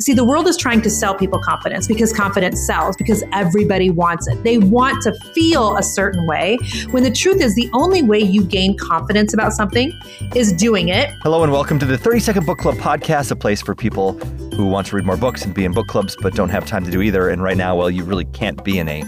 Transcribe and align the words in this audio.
see, 0.00 0.14
the 0.14 0.24
world 0.24 0.48
is 0.48 0.56
trying 0.56 0.80
to 0.82 0.90
sell 0.90 1.14
people 1.14 1.38
confidence 1.40 1.86
because 1.86 2.12
confidence 2.12 2.64
sells, 2.66 2.96
because 2.96 3.22
everybody 3.32 3.90
wants 3.90 4.26
it. 4.26 4.42
They 4.42 4.58
want 4.58 5.02
to 5.02 5.12
feel 5.32 5.76
a 5.76 5.82
certain 5.82 6.26
way, 6.26 6.58
when 6.90 7.02
the 7.02 7.10
truth 7.10 7.40
is, 7.40 7.54
the 7.54 7.68
only 7.72 8.02
way 8.02 8.18
you 8.18 8.44
gain 8.44 8.76
confidence 8.76 9.34
about 9.34 9.52
something 9.52 9.92
is 10.34 10.52
doing 10.52 10.88
it. 10.88 11.10
Hello, 11.22 11.42
and 11.42 11.52
welcome 11.52 11.78
to 11.78 11.86
the 11.86 11.98
30 11.98 12.20
Second 12.20 12.46
Book 12.46 12.58
Club 12.58 12.76
podcast, 12.76 13.30
a 13.30 13.36
place 13.36 13.60
for 13.60 13.74
people 13.74 14.12
who 14.54 14.66
want 14.66 14.86
to 14.88 14.96
read 14.96 15.04
more 15.04 15.16
books 15.16 15.44
and 15.44 15.54
be 15.54 15.64
in 15.64 15.72
book 15.72 15.86
clubs, 15.86 16.16
but 16.20 16.34
don't 16.34 16.50
have 16.50 16.66
time 16.66 16.84
to 16.84 16.90
do 16.90 17.02
either. 17.02 17.28
And 17.28 17.42
right 17.42 17.56
now, 17.56 17.76
well, 17.76 17.90
you 17.90 18.04
really 18.04 18.24
can't 18.26 18.62
be 18.64 18.78
in 18.78 18.88
a 18.88 19.02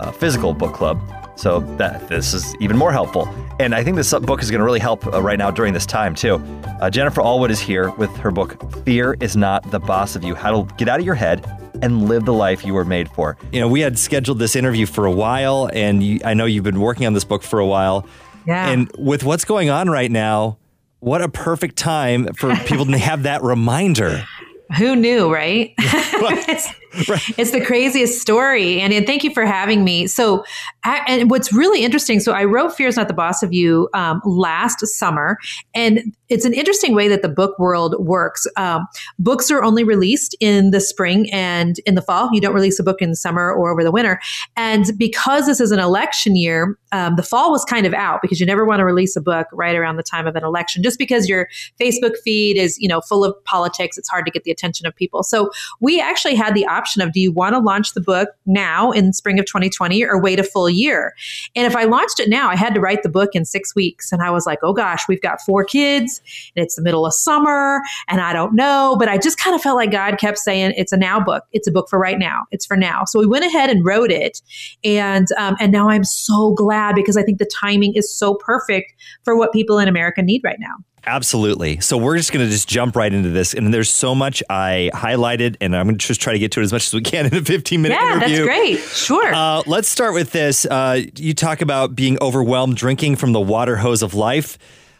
uh, 0.00 0.12
physical 0.12 0.54
book 0.54 0.74
club. 0.74 1.00
So 1.36 1.60
that 1.78 2.08
this 2.08 2.34
is 2.34 2.54
even 2.60 2.76
more 2.76 2.92
helpful. 2.92 3.28
And 3.58 3.74
I 3.74 3.82
think 3.82 3.96
this 3.96 4.12
book 4.12 4.42
is 4.42 4.50
going 4.50 4.58
to 4.58 4.64
really 4.64 4.80
help 4.80 5.06
uh, 5.06 5.22
right 5.22 5.38
now 5.38 5.50
during 5.50 5.72
this 5.72 5.86
time, 5.86 6.14
too. 6.14 6.34
Uh, 6.80 6.90
Jennifer 6.90 7.20
Allwood 7.20 7.50
is 7.50 7.60
here 7.60 7.90
with 7.92 8.14
her 8.16 8.30
book, 8.30 8.56
Fear 8.84 9.16
is 9.20 9.36
Not 9.36 9.70
the 9.70 9.78
Boss 9.78 10.16
of 10.16 10.24
You 10.24 10.34
How 10.34 10.62
to 10.62 10.74
Get 10.76 10.88
Out 10.88 11.00
of 11.00 11.06
Your 11.06 11.14
Head 11.14 11.44
and 11.82 12.08
Live 12.08 12.24
the 12.24 12.32
Life 12.32 12.64
You 12.64 12.74
Were 12.74 12.84
Made 12.84 13.10
For. 13.10 13.36
You 13.50 13.60
know, 13.60 13.68
we 13.68 13.80
had 13.80 13.98
scheduled 13.98 14.38
this 14.38 14.56
interview 14.56 14.86
for 14.86 15.06
a 15.06 15.12
while, 15.12 15.68
and 15.72 16.02
you, 16.02 16.20
I 16.24 16.34
know 16.34 16.44
you've 16.44 16.64
been 16.64 16.80
working 16.80 17.06
on 17.06 17.12
this 17.12 17.24
book 17.24 17.42
for 17.42 17.58
a 17.58 17.66
while. 17.66 18.06
Yeah. 18.46 18.68
And 18.68 18.90
with 18.98 19.24
what's 19.24 19.44
going 19.44 19.70
on 19.70 19.90
right 19.90 20.10
now, 20.10 20.58
what 21.00 21.22
a 21.22 21.28
perfect 21.28 21.76
time 21.76 22.32
for 22.34 22.54
people 22.56 22.86
to 22.86 22.98
have 22.98 23.24
that 23.24 23.42
reminder. 23.42 24.24
Who 24.78 24.96
knew, 24.96 25.32
right? 25.32 25.74
right. 27.08 27.38
it's, 27.38 27.52
the 27.52 27.64
craziest 27.64 28.20
story. 28.20 28.80
And, 28.80 28.92
and, 28.92 29.06
thank 29.06 29.24
you 29.24 29.32
for 29.32 29.46
having 29.46 29.84
me. 29.84 30.06
So, 30.06 30.44
and 30.84 31.30
what's 31.30 31.52
really 31.52 31.84
interesting 31.84 32.20
so, 32.20 32.32
I 32.32 32.44
wrote 32.44 32.74
Fear 32.74 32.88
is 32.88 32.96
Not 32.96 33.08
the 33.08 33.14
Boss 33.14 33.42
of 33.42 33.52
You 33.52 33.88
um, 33.94 34.20
last 34.24 34.86
summer. 34.86 35.38
And 35.74 36.14
it's 36.28 36.44
an 36.44 36.54
interesting 36.54 36.94
way 36.94 37.08
that 37.08 37.22
the 37.22 37.28
book 37.28 37.58
world 37.58 37.94
works. 37.98 38.46
Um, 38.56 38.86
books 39.18 39.50
are 39.50 39.62
only 39.62 39.84
released 39.84 40.34
in 40.40 40.70
the 40.70 40.80
spring 40.80 41.30
and 41.30 41.78
in 41.86 41.94
the 41.94 42.02
fall. 42.02 42.30
You 42.32 42.40
don't 42.40 42.54
release 42.54 42.78
a 42.78 42.82
book 42.82 43.02
in 43.02 43.10
the 43.10 43.16
summer 43.16 43.52
or 43.52 43.70
over 43.70 43.84
the 43.84 43.90
winter. 43.90 44.18
And 44.56 44.86
because 44.96 45.46
this 45.46 45.60
is 45.60 45.72
an 45.72 45.78
election 45.78 46.36
year, 46.36 46.78
um, 46.92 47.16
the 47.16 47.22
fall 47.22 47.50
was 47.50 47.64
kind 47.64 47.86
of 47.86 47.94
out 47.94 48.20
because 48.22 48.40
you 48.40 48.46
never 48.46 48.64
want 48.64 48.80
to 48.80 48.84
release 48.84 49.16
a 49.16 49.20
book 49.20 49.46
right 49.52 49.74
around 49.74 49.96
the 49.96 50.02
time 50.02 50.26
of 50.26 50.36
an 50.36 50.44
election. 50.44 50.82
Just 50.82 50.98
because 50.98 51.28
your 51.28 51.48
Facebook 51.80 52.16
feed 52.24 52.56
is, 52.56 52.78
you 52.78 52.88
know, 52.88 53.00
full 53.00 53.24
of 53.24 53.34
politics, 53.44 53.98
it's 53.98 54.08
hard 54.08 54.24
to 54.26 54.30
get 54.30 54.44
the 54.44 54.50
attention 54.50 54.86
of 54.86 54.94
people. 54.94 55.22
So 55.22 55.50
we 55.80 56.00
actually 56.00 56.34
had 56.34 56.54
the 56.54 56.66
option 56.66 56.81
of 57.00 57.12
do 57.12 57.20
you 57.20 57.32
want 57.32 57.54
to 57.54 57.58
launch 57.58 57.94
the 57.94 58.00
book 58.00 58.30
now 58.46 58.90
in 58.90 59.12
spring 59.12 59.38
of 59.38 59.46
2020 59.46 60.04
or 60.04 60.20
wait 60.20 60.40
a 60.40 60.42
full 60.42 60.68
year? 60.68 61.14
And 61.54 61.66
if 61.66 61.76
I 61.76 61.84
launched 61.84 62.20
it 62.20 62.28
now, 62.28 62.48
I 62.48 62.56
had 62.56 62.74
to 62.74 62.80
write 62.80 63.02
the 63.02 63.08
book 63.08 63.30
in 63.34 63.44
six 63.44 63.74
weeks. 63.74 64.12
And 64.12 64.22
I 64.22 64.30
was 64.30 64.46
like, 64.46 64.58
oh 64.62 64.72
gosh, 64.72 65.02
we've 65.08 65.20
got 65.20 65.40
four 65.40 65.64
kids 65.64 66.20
and 66.56 66.64
it's 66.64 66.76
the 66.76 66.82
middle 66.82 67.06
of 67.06 67.14
summer 67.14 67.80
and 68.08 68.20
I 68.20 68.32
don't 68.32 68.54
know. 68.54 68.96
But 68.98 69.08
I 69.08 69.18
just 69.18 69.38
kind 69.38 69.54
of 69.54 69.62
felt 69.62 69.76
like 69.76 69.90
God 69.90 70.18
kept 70.18 70.38
saying, 70.38 70.74
it's 70.76 70.92
a 70.92 70.96
now 70.96 71.20
book. 71.20 71.44
It's 71.52 71.66
a 71.68 71.72
book 71.72 71.88
for 71.88 71.98
right 71.98 72.18
now. 72.18 72.42
It's 72.50 72.66
for 72.66 72.76
now. 72.76 73.04
So 73.04 73.18
we 73.18 73.26
went 73.26 73.44
ahead 73.44 73.70
and 73.70 73.84
wrote 73.84 74.10
it. 74.10 74.42
And, 74.84 75.28
um, 75.38 75.56
and 75.60 75.72
now 75.72 75.88
I'm 75.88 76.04
so 76.04 76.52
glad 76.52 76.94
because 76.94 77.16
I 77.16 77.22
think 77.22 77.38
the 77.38 77.50
timing 77.52 77.94
is 77.94 78.12
so 78.12 78.34
perfect 78.34 78.94
for 79.24 79.36
what 79.36 79.52
people 79.52 79.78
in 79.78 79.88
America 79.88 80.22
need 80.22 80.42
right 80.44 80.58
now. 80.58 80.76
Absolutely. 81.04 81.80
So 81.80 81.98
we're 81.98 82.16
just 82.16 82.32
going 82.32 82.46
to 82.46 82.50
just 82.50 82.68
jump 82.68 82.94
right 82.94 83.12
into 83.12 83.30
this. 83.30 83.54
And 83.54 83.74
there's 83.74 83.90
so 83.90 84.14
much 84.14 84.42
I 84.48 84.90
highlighted, 84.94 85.56
and 85.60 85.76
I'm 85.76 85.86
going 85.86 85.98
to 85.98 86.06
just 86.06 86.20
try 86.20 86.32
to 86.32 86.38
get 86.38 86.52
to 86.52 86.60
it 86.60 86.64
as 86.64 86.72
much 86.72 86.86
as 86.86 86.94
we 86.94 87.00
can 87.00 87.26
in 87.26 87.34
a 87.34 87.42
15 87.42 87.82
minute 87.82 87.98
yeah, 88.00 88.16
interview. 88.16 88.36
that's 88.36 88.46
great. 88.46 88.78
Sure. 88.78 89.34
Uh, 89.34 89.62
let's 89.66 89.88
start 89.88 90.14
with 90.14 90.30
this. 90.30 90.64
Uh, 90.64 91.02
you 91.16 91.34
talk 91.34 91.60
about 91.60 91.96
being 91.96 92.18
overwhelmed 92.20 92.76
drinking 92.76 93.16
from 93.16 93.32
the 93.32 93.40
water 93.40 93.76
hose 93.76 94.02
of 94.02 94.14
life. 94.14 94.58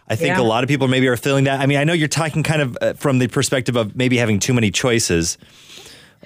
I 0.08 0.16
think 0.16 0.36
yeah. 0.36 0.42
a 0.42 0.44
lot 0.44 0.64
of 0.64 0.68
people 0.68 0.88
maybe 0.88 1.06
are 1.08 1.16
feeling 1.16 1.44
that. 1.44 1.60
I 1.60 1.66
mean, 1.66 1.78
I 1.78 1.84
know 1.84 1.92
you're 1.92 2.08
talking 2.08 2.42
kind 2.42 2.60
of 2.60 2.78
uh, 2.80 2.92
from 2.94 3.18
the 3.18 3.28
perspective 3.28 3.76
of 3.76 3.94
maybe 3.94 4.16
having 4.16 4.40
too 4.40 4.52
many 4.52 4.70
choices. 4.70 5.38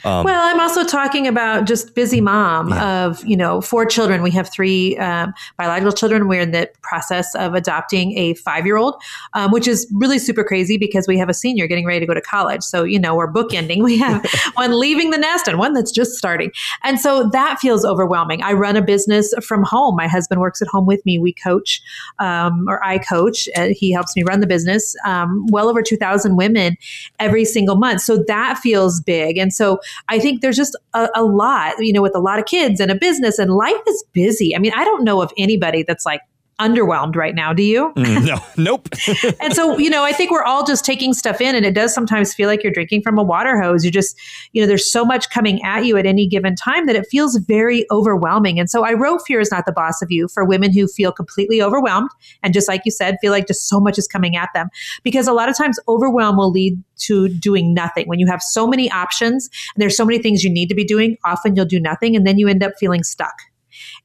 Um, 0.05 0.25
well, 0.25 0.41
I'm 0.43 0.61
also 0.61 0.85
talking 0.85 1.27
about 1.27 1.67
just 1.67 1.95
busy 1.95 2.21
mom 2.21 2.71
yeah. 2.71 3.07
of, 3.07 3.25
you 3.25 3.37
know, 3.37 3.61
four 3.61 3.87
children. 3.87 4.23
We 4.23 4.31
have 4.33 4.51
three 4.51 4.97
um, 4.99 5.33
biological 5.57 5.93
children. 5.93 6.29
We're 6.29 6.43
in 6.43 6.51
the 6.51 6.71
process 6.83 7.35
of 7.35 7.55
adopting 7.55 8.17
a 8.19 8.35
five 8.35 8.67
year 8.67 8.77
old, 8.77 8.95
um, 9.33 9.51
which 9.51 9.67
is 9.67 9.87
really 9.93 10.19
super 10.19 10.45
crazy 10.45 10.77
because 10.77 11.09
we 11.09 11.19
have 11.19 11.29
a 11.29 11.35
senior 11.35 11.67
getting 11.67 11.87
ready 11.87 12.01
to 12.01 12.07
go 12.07 12.15
to 12.15 12.21
college. 12.21 12.63
So, 12.63 12.85
you 12.85 12.99
know, 12.99 13.15
we're 13.15 13.33
bookending. 13.33 13.77
We 13.87 13.99
have 13.99 14.27
one 14.55 14.81
leaving 14.81 15.11
the 15.11 15.19
nest 15.19 15.47
and 15.47 15.61
one 15.61 15.73
that's 15.73 15.93
just 15.93 16.15
starting. 16.15 16.51
And 16.83 16.99
so 16.99 17.29
that 17.29 17.61
feels 17.61 17.85
overwhelming. 17.85 18.43
I 18.43 18.53
run 18.53 18.75
a 18.75 18.83
business 18.83 19.33
from 19.47 19.63
home. 19.63 19.95
My 19.95 20.09
husband 20.09 20.41
works 20.41 20.61
at 20.61 20.67
home 20.67 20.87
with 20.87 21.07
me. 21.07 21.17
We 21.21 21.33
coach, 21.33 21.81
um, 22.19 22.67
or 22.69 22.85
I 22.85 22.99
coach. 22.99 23.49
Uh, 23.55 23.69
he 23.71 23.93
helps 23.93 24.17
me 24.17 24.25
run 24.25 24.41
the 24.41 24.47
business. 24.49 24.97
Um, 25.07 25.47
well 25.53 25.69
over 25.69 25.83
2,000 25.83 26.35
women 26.37 26.77
every 27.21 27.45
single 27.45 27.77
month. 27.77 28.01
So 28.01 28.25
that 28.27 28.59
feels 28.59 29.01
big. 29.01 29.39
And 29.39 29.53
so 29.53 29.79
I 30.09 30.19
think 30.19 30.41
there's 30.41 30.57
just 30.57 30.77
a, 30.95 31.09
a 31.15 31.25
lot, 31.25 31.75
you 31.79 31.93
know, 31.93 32.03
with 32.03 32.15
a 32.15 32.21
lot 32.21 32.39
of 32.39 32.47
kids 32.47 32.81
and 32.81 32.91
a 32.91 32.95
business 32.95 33.39
and 33.39 33.53
life 33.53 33.75
is 33.89 34.05
busy. 34.13 34.55
I 34.55 34.59
mean, 34.59 34.73
I 34.75 34.85
don't 34.85 35.05
know 35.05 35.23
of 35.23 35.33
anybody 35.37 35.83
that's 35.83 36.07
like, 36.07 36.21
underwhelmed 36.61 37.17
right 37.17 37.35
now. 37.35 37.53
Do 37.53 37.63
you? 37.63 37.93
Mm, 37.97 38.27
no, 38.27 38.39
nope. 38.57 38.89
and 39.41 39.55
so, 39.55 39.77
you 39.79 39.91
know, 39.91 40.05
I 40.05 40.13
think 40.13 40.31
we're 40.31 40.43
all 40.43 40.65
just 40.65 40.85
taking 40.85 41.13
stuff 41.13 41.41
in, 41.41 41.55
and 41.55 41.67
it 41.67 41.75
does 41.75 41.95
sometimes 41.95 42.35
feel 42.35 42.49
like 42.49 42.63
you're 42.63 42.73
drinking 42.73 43.03
from 43.03 43.19
a 43.19 43.23
water 43.23 43.61
hose. 43.61 43.85
You 43.85 43.91
just, 43.91 44.19
you 44.53 44.63
know, 44.63 44.67
there's 44.67 44.91
so 44.91 45.05
much 45.05 45.31
coming 45.31 45.63
at 45.63 45.85
you 45.85 45.97
at 45.97 46.07
any 46.07 46.27
given 46.27 46.57
time 46.57 46.87
that 46.87 46.97
it 46.97 47.07
feels 47.11 47.37
very 47.37 47.87
overwhelming. 47.91 48.59
And 48.59 48.71
so 48.71 48.85
I 48.85 48.95
wrote 48.95 49.21
Fear 49.27 49.41
is 49.41 49.51
Not 49.51 49.67
the 49.67 49.73
Boss 49.73 50.01
of 50.03 50.11
You 50.11 50.29
for 50.29 50.45
women 50.45 50.73
who 50.73 50.87
feel 50.87 51.13
completely 51.13 51.61
overwhelmed. 51.61 52.11
And 52.43 52.55
just 52.55 52.69
like 52.69 52.83
you 52.85 52.91
said, 52.91 53.17
feel 53.21 53.33
like 53.33 53.47
just 53.47 53.69
so 53.69 53.81
much 53.81 53.99
is 53.99 54.09
coming 54.09 54.37
at 54.37 54.51
them. 54.55 54.69
Because 55.03 55.29
a 55.29 55.33
lot 55.33 55.49
of 55.49 55.57
times 55.57 55.79
overwhelm 55.89 56.37
will 56.37 56.51
lead 56.51 56.83
to 56.99 57.29
doing 57.29 57.75
nothing. 57.75 58.09
When 58.09 58.19
you 58.19 58.27
have 58.27 58.43
so 58.43 58.67
many 58.67 58.91
options 58.91 59.51
and 59.75 59.83
there's 59.83 59.97
so 59.97 60.05
many 60.05 60.19
things 60.19 60.43
you 60.43 60.51
need 60.51 60.69
to 60.69 60.75
be 60.75 60.85
doing, 60.85 61.19
often 61.25 61.55
you'll 61.55 61.67
do 61.67 61.81
nothing 61.81 62.17
and 62.17 62.27
then 62.27 62.39
you 62.39 62.49
end 62.49 62.63
up 62.63 62.73
feeling 62.79 63.03
stuck. 63.03 63.35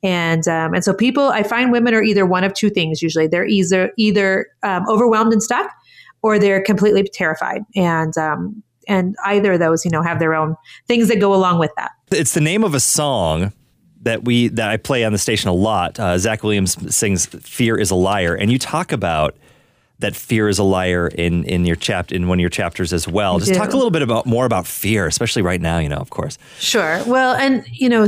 And 0.03 0.47
um, 0.47 0.73
and 0.73 0.83
so 0.83 0.93
people, 0.93 1.29
I 1.29 1.43
find 1.43 1.71
women 1.71 1.93
are 1.93 2.03
either 2.03 2.25
one 2.25 2.43
of 2.43 2.53
two 2.53 2.69
things. 2.69 3.01
Usually, 3.01 3.27
they're 3.27 3.45
either 3.45 3.91
either 3.97 4.47
um, 4.63 4.85
overwhelmed 4.89 5.33
and 5.33 5.41
stuck, 5.41 5.71
or 6.21 6.39
they're 6.39 6.61
completely 6.61 7.03
terrified. 7.03 7.61
And 7.75 8.17
um, 8.17 8.63
and 8.87 9.15
either 9.25 9.53
of 9.53 9.59
those, 9.59 9.85
you 9.85 9.91
know, 9.91 10.01
have 10.01 10.19
their 10.19 10.33
own 10.33 10.55
things 10.87 11.07
that 11.07 11.19
go 11.19 11.33
along 11.33 11.59
with 11.59 11.71
that. 11.77 11.91
It's 12.11 12.33
the 12.33 12.41
name 12.41 12.63
of 12.63 12.73
a 12.73 12.79
song 12.79 13.53
that 14.01 14.25
we 14.25 14.47
that 14.49 14.69
I 14.69 14.77
play 14.77 15.03
on 15.03 15.11
the 15.11 15.17
station 15.17 15.49
a 15.49 15.53
lot. 15.53 15.99
Uh, 15.99 16.17
Zach 16.17 16.43
Williams 16.43 16.93
sings 16.93 17.25
"Fear 17.25 17.77
Is 17.77 17.91
a 17.91 17.95
Liar," 17.95 18.35
and 18.35 18.51
you 18.51 18.57
talk 18.57 18.91
about 18.91 19.35
that 20.01 20.15
fear 20.15 20.49
is 20.49 20.59
a 20.59 20.63
liar 20.63 21.07
in 21.07 21.43
in 21.45 21.65
your 21.65 21.75
chapter 21.75 22.13
in 22.13 22.27
one 22.27 22.39
of 22.39 22.41
your 22.41 22.49
chapters 22.49 22.91
as 22.93 23.07
well. 23.07 23.39
Just 23.39 23.53
talk 23.53 23.71
a 23.71 23.75
little 23.75 23.91
bit 23.91 24.01
about 24.01 24.25
more 24.25 24.45
about 24.45 24.67
fear, 24.67 25.07
especially 25.07 25.41
right 25.41 25.61
now. 25.61 25.79
You 25.79 25.89
know, 25.89 25.97
of 25.97 26.09
course. 26.09 26.37
Sure. 26.59 27.01
Well, 27.05 27.35
and 27.35 27.65
you 27.71 27.87
know, 27.87 28.07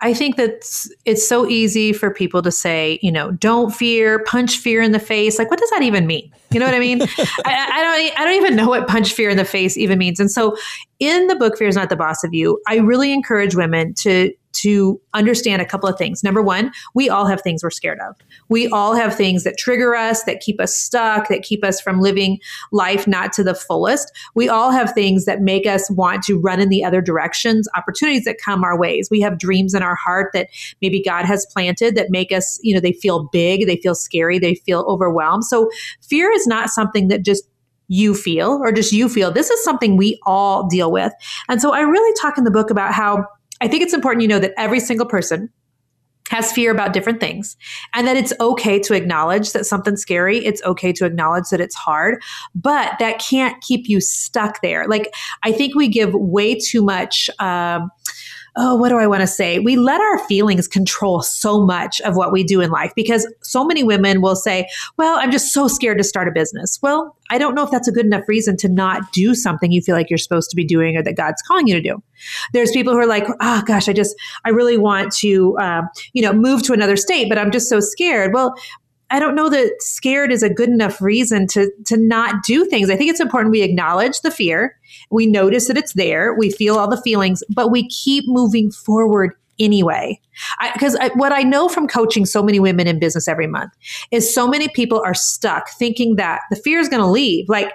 I 0.00 0.14
think 0.14 0.36
that 0.36 0.62
it's 1.04 1.26
so 1.26 1.48
easy 1.48 1.92
for 1.92 2.12
people 2.12 2.42
to 2.42 2.50
say, 2.50 2.98
you 3.02 3.10
know, 3.10 3.32
don't 3.32 3.74
fear, 3.74 4.22
punch 4.24 4.58
fear 4.58 4.82
in 4.82 4.92
the 4.92 4.98
face. 4.98 5.38
Like, 5.38 5.50
what 5.50 5.58
does 5.58 5.70
that 5.70 5.82
even 5.82 6.06
mean? 6.06 6.30
You 6.50 6.60
know 6.60 6.66
what 6.66 6.74
I 6.74 6.80
mean? 6.80 7.02
I, 7.44 7.46
I, 7.46 7.82
don't. 7.82 8.20
I 8.20 8.24
don't 8.24 8.34
even 8.34 8.56
know 8.56 8.68
what 8.68 8.88
punch 8.88 9.12
fear 9.12 9.30
in 9.30 9.36
the 9.36 9.44
face 9.44 9.76
even 9.76 9.98
means. 9.98 10.20
And 10.20 10.30
so, 10.30 10.56
in 10.98 11.28
the 11.28 11.36
book, 11.36 11.56
"Fear 11.56 11.68
is 11.68 11.76
Not 11.76 11.88
the 11.88 11.96
Boss 11.96 12.24
of 12.24 12.34
You," 12.34 12.60
I 12.68 12.76
really 12.76 13.12
encourage 13.12 13.54
women 13.54 13.94
to 13.94 14.32
to 14.52 15.00
understand 15.14 15.62
a 15.62 15.64
couple 15.64 15.88
of 15.88 15.96
things. 15.96 16.24
Number 16.24 16.42
one, 16.42 16.72
we 16.94 17.08
all 17.08 17.26
have 17.26 17.40
things 17.40 17.62
we're 17.62 17.70
scared 17.70 17.98
of. 18.00 18.16
We 18.48 18.68
all 18.68 18.94
have 18.94 19.14
things 19.14 19.44
that 19.44 19.56
trigger 19.56 19.94
us, 19.94 20.24
that 20.24 20.40
keep 20.40 20.60
us 20.60 20.76
stuck, 20.76 21.28
that 21.28 21.42
keep 21.42 21.64
us 21.64 21.80
from 21.80 22.00
living 22.00 22.38
life 22.72 23.06
not 23.06 23.32
to 23.34 23.44
the 23.44 23.54
fullest. 23.54 24.10
We 24.34 24.48
all 24.48 24.70
have 24.70 24.92
things 24.92 25.24
that 25.24 25.40
make 25.40 25.66
us 25.66 25.90
want 25.90 26.24
to 26.24 26.38
run 26.38 26.60
in 26.60 26.68
the 26.68 26.84
other 26.84 27.00
directions, 27.00 27.68
opportunities 27.76 28.24
that 28.24 28.38
come 28.38 28.64
our 28.64 28.78
ways. 28.78 29.08
We 29.10 29.20
have 29.20 29.38
dreams 29.38 29.74
in 29.74 29.82
our 29.82 29.96
heart 29.96 30.30
that 30.34 30.48
maybe 30.82 31.02
God 31.02 31.24
has 31.24 31.46
planted 31.52 31.94
that 31.94 32.10
make 32.10 32.32
us, 32.32 32.58
you 32.62 32.74
know, 32.74 32.80
they 32.80 32.92
feel 32.92 33.28
big, 33.32 33.66
they 33.66 33.76
feel 33.76 33.94
scary, 33.94 34.38
they 34.38 34.56
feel 34.56 34.84
overwhelmed. 34.88 35.44
So 35.44 35.70
fear 36.02 36.30
is 36.30 36.46
not 36.46 36.70
something 36.70 37.08
that 37.08 37.24
just 37.24 37.44
you 37.90 38.14
feel 38.14 38.60
or 38.62 38.70
just 38.70 38.92
you 38.92 39.08
feel. 39.08 39.32
This 39.32 39.50
is 39.50 39.62
something 39.64 39.96
we 39.96 40.18
all 40.24 40.68
deal 40.68 40.92
with. 40.92 41.12
And 41.48 41.60
so 41.60 41.72
I 41.72 41.80
really 41.80 42.14
talk 42.20 42.38
in 42.38 42.44
the 42.44 42.50
book 42.50 42.70
about 42.70 42.94
how 42.94 43.26
I 43.60 43.68
think 43.68 43.82
it's 43.82 43.94
important 43.94 44.22
you 44.22 44.28
know 44.28 44.38
that 44.38 44.54
every 44.56 44.80
single 44.80 45.06
person 45.06 45.50
has 46.30 46.52
fear 46.52 46.70
about 46.70 46.92
different 46.92 47.18
things 47.18 47.56
and 47.92 48.06
that 48.06 48.16
it's 48.16 48.32
okay 48.40 48.78
to 48.78 48.94
acknowledge 48.94 49.52
that 49.52 49.66
something's 49.66 50.00
scary. 50.00 50.38
It's 50.38 50.62
okay 50.62 50.92
to 50.92 51.04
acknowledge 51.04 51.48
that 51.50 51.60
it's 51.60 51.74
hard, 51.74 52.22
but 52.54 52.92
that 53.00 53.18
can't 53.18 53.60
keep 53.62 53.88
you 53.88 54.00
stuck 54.00 54.62
there. 54.62 54.86
Like, 54.86 55.12
I 55.42 55.50
think 55.50 55.74
we 55.74 55.88
give 55.88 56.14
way 56.14 56.54
too 56.54 56.82
much. 56.82 57.28
Um, 57.40 57.90
oh, 58.56 58.76
what 58.76 58.88
do 58.88 58.98
I 58.98 59.06
want 59.06 59.20
to 59.20 59.26
say? 59.26 59.58
We 59.58 59.76
let 59.76 60.00
our 60.00 60.18
feelings 60.26 60.66
control 60.66 61.22
so 61.22 61.64
much 61.64 62.00
of 62.02 62.16
what 62.16 62.32
we 62.32 62.42
do 62.42 62.60
in 62.60 62.70
life 62.70 62.92
because 62.96 63.32
so 63.42 63.64
many 63.64 63.82
women 63.82 64.20
will 64.20 64.36
say, 64.36 64.68
well, 64.96 65.18
I'm 65.18 65.30
just 65.30 65.52
so 65.52 65.68
scared 65.68 65.98
to 65.98 66.04
start 66.04 66.28
a 66.28 66.32
business. 66.32 66.78
Well, 66.82 67.16
I 67.30 67.38
don't 67.38 67.54
know 67.54 67.64
if 67.64 67.70
that's 67.70 67.88
a 67.88 67.92
good 67.92 68.06
enough 68.06 68.24
reason 68.26 68.56
to 68.58 68.68
not 68.68 69.12
do 69.12 69.34
something 69.34 69.70
you 69.70 69.80
feel 69.80 69.94
like 69.94 70.10
you're 70.10 70.18
supposed 70.18 70.50
to 70.50 70.56
be 70.56 70.64
doing 70.64 70.96
or 70.96 71.02
that 71.02 71.16
God's 71.16 71.40
calling 71.42 71.68
you 71.68 71.74
to 71.74 71.80
do. 71.80 72.02
There's 72.52 72.72
people 72.72 72.92
who 72.92 72.98
are 72.98 73.06
like, 73.06 73.26
oh 73.40 73.62
gosh, 73.66 73.88
I 73.88 73.92
just, 73.92 74.16
I 74.44 74.50
really 74.50 74.76
want 74.76 75.12
to, 75.18 75.56
uh, 75.58 75.82
you 76.12 76.22
know, 76.22 76.32
move 76.32 76.62
to 76.64 76.72
another 76.72 76.96
state, 76.96 77.28
but 77.28 77.38
I'm 77.38 77.50
just 77.50 77.68
so 77.68 77.80
scared. 77.80 78.34
Well, 78.34 78.54
I 79.10 79.18
don't 79.18 79.34
know 79.34 79.48
that 79.48 79.74
scared 79.80 80.30
is 80.32 80.42
a 80.42 80.48
good 80.48 80.68
enough 80.68 81.00
reason 81.00 81.46
to 81.48 81.70
to 81.86 81.96
not 81.96 82.44
do 82.44 82.64
things. 82.64 82.90
I 82.90 82.96
think 82.96 83.10
it's 83.10 83.20
important 83.20 83.52
we 83.52 83.62
acknowledge 83.62 84.20
the 84.20 84.30
fear, 84.30 84.76
we 85.10 85.26
notice 85.26 85.66
that 85.68 85.76
it's 85.76 85.94
there, 85.94 86.34
we 86.34 86.50
feel 86.50 86.76
all 86.76 86.88
the 86.88 87.00
feelings, 87.02 87.42
but 87.54 87.70
we 87.70 87.88
keep 87.88 88.24
moving 88.26 88.70
forward 88.70 89.34
anyway. 89.58 90.20
Because 90.72 90.96
what 91.14 91.32
I 91.32 91.42
know 91.42 91.68
from 91.68 91.86
coaching 91.86 92.24
so 92.24 92.42
many 92.42 92.58
women 92.58 92.86
in 92.86 92.98
business 92.98 93.28
every 93.28 93.46
month 93.46 93.72
is 94.10 94.32
so 94.32 94.48
many 94.48 94.68
people 94.68 95.02
are 95.04 95.14
stuck 95.14 95.68
thinking 95.78 96.16
that 96.16 96.40
the 96.50 96.56
fear 96.56 96.80
is 96.80 96.88
going 96.88 97.02
to 97.02 97.10
leave. 97.10 97.48
Like, 97.48 97.72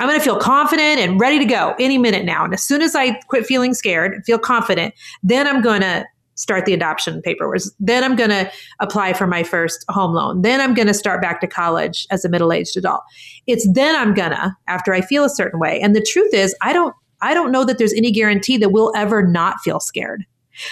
I'm 0.00 0.08
going 0.08 0.18
to 0.18 0.24
feel 0.24 0.38
confident 0.38 0.98
and 0.98 1.20
ready 1.20 1.38
to 1.38 1.44
go 1.44 1.74
any 1.78 1.98
minute 1.98 2.24
now. 2.24 2.44
And 2.44 2.52
as 2.52 2.62
soon 2.62 2.82
as 2.82 2.94
I 2.94 3.12
quit 3.28 3.46
feeling 3.46 3.74
scared 3.74 4.22
feel 4.26 4.38
confident, 4.38 4.92
then 5.22 5.46
I'm 5.46 5.62
going 5.62 5.80
to 5.82 6.04
start 6.34 6.64
the 6.66 6.72
adoption 6.72 7.22
paperwork. 7.22 7.60
Then 7.78 8.02
I'm 8.04 8.16
going 8.16 8.30
to 8.30 8.50
apply 8.80 9.12
for 9.12 9.26
my 9.26 9.42
first 9.42 9.84
home 9.88 10.12
loan. 10.12 10.42
Then 10.42 10.60
I'm 10.60 10.74
going 10.74 10.88
to 10.88 10.94
start 10.94 11.22
back 11.22 11.40
to 11.40 11.46
college 11.46 12.06
as 12.10 12.24
a 12.24 12.28
middle-aged 12.28 12.76
adult. 12.76 13.02
It's 13.46 13.66
then 13.72 13.94
I'm 13.94 14.14
going 14.14 14.30
to 14.30 14.56
after 14.66 14.92
I 14.92 15.00
feel 15.00 15.24
a 15.24 15.30
certain 15.30 15.60
way. 15.60 15.80
And 15.80 15.94
the 15.94 16.02
truth 16.02 16.34
is, 16.34 16.54
I 16.62 16.72
don't 16.72 16.94
I 17.22 17.32
don't 17.32 17.52
know 17.52 17.64
that 17.64 17.78
there's 17.78 17.94
any 17.94 18.12
guarantee 18.12 18.58
that 18.58 18.70
we'll 18.70 18.92
ever 18.94 19.26
not 19.26 19.60
feel 19.60 19.80
scared. 19.80 20.26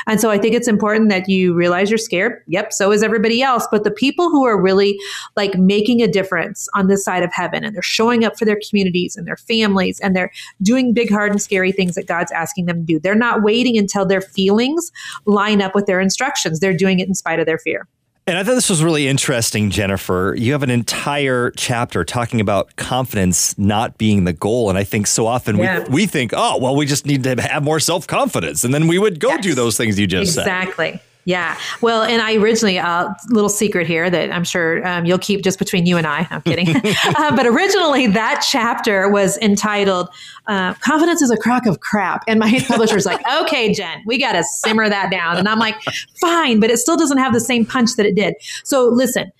And 0.06 0.20
so 0.20 0.30
I 0.30 0.38
think 0.38 0.54
it's 0.54 0.68
important 0.68 1.08
that 1.10 1.28
you 1.28 1.54
realize 1.54 1.90
you're 1.90 1.98
scared. 1.98 2.42
Yep, 2.46 2.72
so 2.72 2.92
is 2.92 3.02
everybody 3.02 3.42
else. 3.42 3.66
But 3.70 3.84
the 3.84 3.90
people 3.90 4.30
who 4.30 4.44
are 4.44 4.60
really 4.60 4.98
like 5.36 5.56
making 5.56 6.02
a 6.02 6.08
difference 6.08 6.68
on 6.74 6.86
this 6.86 7.04
side 7.04 7.22
of 7.22 7.32
heaven 7.32 7.64
and 7.64 7.74
they're 7.74 7.82
showing 7.82 8.24
up 8.24 8.38
for 8.38 8.44
their 8.44 8.60
communities 8.68 9.16
and 9.16 9.26
their 9.26 9.36
families 9.36 10.00
and 10.00 10.14
they're 10.14 10.32
doing 10.62 10.92
big, 10.92 11.10
hard, 11.10 11.32
and 11.32 11.42
scary 11.42 11.72
things 11.72 11.94
that 11.94 12.06
God's 12.06 12.32
asking 12.32 12.66
them 12.66 12.86
to 12.86 12.94
do. 12.94 13.00
They're 13.00 13.14
not 13.14 13.42
waiting 13.42 13.76
until 13.76 14.06
their 14.06 14.20
feelings 14.20 14.90
line 15.26 15.62
up 15.62 15.74
with 15.74 15.86
their 15.86 16.00
instructions. 16.00 16.60
They're 16.60 16.76
doing 16.76 17.00
it 17.00 17.08
in 17.08 17.14
spite 17.14 17.40
of 17.40 17.46
their 17.46 17.58
fear. 17.58 17.86
And 18.24 18.38
I 18.38 18.44
thought 18.44 18.54
this 18.54 18.70
was 18.70 18.84
really 18.84 19.08
interesting, 19.08 19.70
Jennifer. 19.70 20.34
You 20.38 20.52
have 20.52 20.62
an 20.62 20.70
entire 20.70 21.50
chapter 21.56 22.04
talking 22.04 22.40
about 22.40 22.76
confidence 22.76 23.58
not 23.58 23.98
being 23.98 24.24
the 24.24 24.32
goal. 24.32 24.68
And 24.68 24.78
I 24.78 24.84
think 24.84 25.08
so 25.08 25.26
often 25.26 25.56
yeah. 25.56 25.80
we, 25.80 25.88
we 25.88 26.06
think, 26.06 26.32
oh, 26.32 26.58
well, 26.58 26.76
we 26.76 26.86
just 26.86 27.04
need 27.04 27.24
to 27.24 27.42
have 27.42 27.64
more 27.64 27.80
self 27.80 28.06
confidence. 28.06 28.62
And 28.62 28.72
then 28.72 28.86
we 28.86 28.96
would 28.96 29.18
go 29.18 29.30
yes. 29.30 29.42
do 29.42 29.54
those 29.54 29.76
things 29.76 29.98
you 29.98 30.06
just 30.06 30.36
exactly. 30.38 30.92
said. 30.92 30.94
Exactly. 30.94 31.11
Yeah. 31.24 31.56
Well, 31.80 32.02
and 32.02 32.20
I 32.20 32.34
originally, 32.34 32.78
a 32.78 32.84
uh, 32.84 33.14
little 33.28 33.48
secret 33.48 33.86
here 33.86 34.10
that 34.10 34.32
I'm 34.32 34.44
sure 34.44 34.86
um, 34.86 35.04
you'll 35.04 35.18
keep 35.18 35.42
just 35.42 35.58
between 35.58 35.86
you 35.86 35.96
and 35.96 36.06
I. 36.06 36.26
I'm 36.30 36.42
kidding. 36.42 36.68
uh, 37.16 37.36
but 37.36 37.46
originally, 37.46 38.08
that 38.08 38.44
chapter 38.48 39.08
was 39.08 39.38
entitled 39.38 40.08
uh, 40.48 40.74
Confidence 40.74 41.22
is 41.22 41.30
a 41.30 41.36
Crock 41.36 41.66
of 41.66 41.80
Crap. 41.80 42.24
And 42.26 42.40
my 42.40 42.60
publisher's 42.66 43.06
like, 43.06 43.20
okay, 43.42 43.72
Jen, 43.72 44.02
we 44.06 44.18
got 44.18 44.32
to 44.32 44.42
simmer 44.42 44.88
that 44.88 45.10
down. 45.10 45.36
And 45.36 45.48
I'm 45.48 45.58
like, 45.58 45.76
fine, 46.20 46.60
but 46.60 46.70
it 46.70 46.78
still 46.78 46.96
doesn't 46.96 47.18
have 47.18 47.32
the 47.32 47.40
same 47.40 47.64
punch 47.64 47.94
that 47.96 48.06
it 48.06 48.16
did. 48.16 48.34
So 48.64 48.88
listen, 48.88 49.30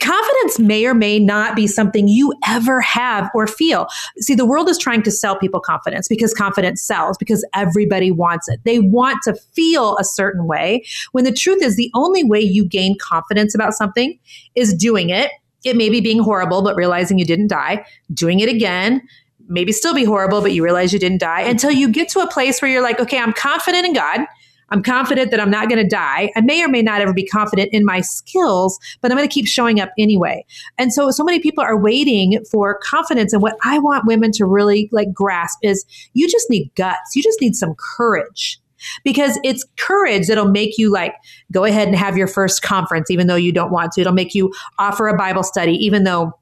confidence 0.00 0.58
may 0.58 0.84
or 0.84 0.94
may 0.94 1.18
not 1.18 1.56
be 1.56 1.66
something 1.66 2.06
you 2.06 2.32
ever 2.46 2.80
have 2.80 3.30
or 3.34 3.46
feel. 3.46 3.86
See, 4.18 4.34
the 4.34 4.46
world 4.46 4.68
is 4.68 4.78
trying 4.78 5.02
to 5.02 5.10
sell 5.10 5.38
people 5.38 5.60
confidence 5.60 6.06
because 6.08 6.34
confidence 6.34 6.82
sells, 6.82 7.16
because 7.16 7.46
everybody 7.54 8.10
wants 8.10 8.48
it. 8.48 8.60
They 8.64 8.78
want 8.78 9.22
to 9.24 9.34
feel 9.54 9.96
a 9.98 10.04
certain 10.04 10.46
way, 10.46 10.84
when 11.12 11.24
the 11.24 11.32
truth 11.32 11.62
is 11.62 11.76
the 11.76 11.90
only 11.94 12.24
way 12.24 12.40
you 12.40 12.66
gain 12.66 12.96
confidence 13.00 13.54
about 13.54 13.74
something 13.74 14.18
is 14.54 14.74
doing 14.74 15.10
it. 15.10 15.30
It 15.64 15.76
may 15.76 15.88
be 15.88 16.00
being 16.00 16.22
horrible, 16.22 16.62
but 16.62 16.76
realizing 16.76 17.18
you 17.18 17.24
didn't 17.24 17.48
die, 17.48 17.84
doing 18.12 18.40
it 18.40 18.48
again, 18.48 19.02
maybe 19.48 19.72
still 19.72 19.94
be 19.94 20.04
horrible, 20.04 20.40
but 20.40 20.52
you 20.52 20.62
realize 20.62 20.92
you 20.92 20.98
didn't 20.98 21.18
die 21.18 21.40
until 21.40 21.70
you 21.70 21.88
get 21.88 22.08
to 22.10 22.20
a 22.20 22.30
place 22.30 22.60
where 22.60 22.70
you're 22.70 22.82
like, 22.82 23.00
okay, 23.00 23.18
I'm 23.18 23.32
confident 23.32 23.86
in 23.86 23.92
God. 23.92 24.26
I'm 24.70 24.82
confident 24.82 25.30
that 25.30 25.40
I'm 25.40 25.50
not 25.50 25.68
going 25.68 25.82
to 25.82 25.88
die. 25.88 26.32
I 26.36 26.40
may 26.40 26.62
or 26.62 26.68
may 26.68 26.82
not 26.82 27.00
ever 27.00 27.12
be 27.12 27.26
confident 27.26 27.70
in 27.72 27.84
my 27.84 28.00
skills, 28.00 28.78
but 29.00 29.10
I'm 29.10 29.16
going 29.16 29.28
to 29.28 29.32
keep 29.32 29.46
showing 29.46 29.80
up 29.80 29.90
anyway. 29.98 30.44
And 30.78 30.92
so, 30.92 31.10
so 31.10 31.24
many 31.24 31.40
people 31.40 31.62
are 31.62 31.78
waiting 31.78 32.44
for 32.50 32.78
confidence. 32.82 33.32
And 33.32 33.42
what 33.42 33.56
I 33.64 33.78
want 33.78 34.06
women 34.06 34.32
to 34.32 34.44
really 34.44 34.88
like 34.92 35.12
grasp 35.12 35.58
is 35.62 35.84
you 36.14 36.28
just 36.28 36.50
need 36.50 36.70
guts. 36.74 37.14
You 37.14 37.22
just 37.22 37.40
need 37.40 37.54
some 37.54 37.74
courage 37.78 38.58
because 39.04 39.38
it's 39.42 39.64
courage 39.76 40.26
that'll 40.28 40.50
make 40.50 40.78
you 40.78 40.92
like 40.92 41.14
go 41.52 41.64
ahead 41.64 41.88
and 41.88 41.96
have 41.96 42.16
your 42.16 42.26
first 42.26 42.62
conference, 42.62 43.10
even 43.10 43.26
though 43.26 43.36
you 43.36 43.52
don't 43.52 43.72
want 43.72 43.92
to. 43.92 44.00
It'll 44.00 44.12
make 44.12 44.34
you 44.34 44.52
offer 44.78 45.08
a 45.08 45.16
Bible 45.16 45.42
study, 45.42 45.72
even 45.72 46.04
though 46.04 46.38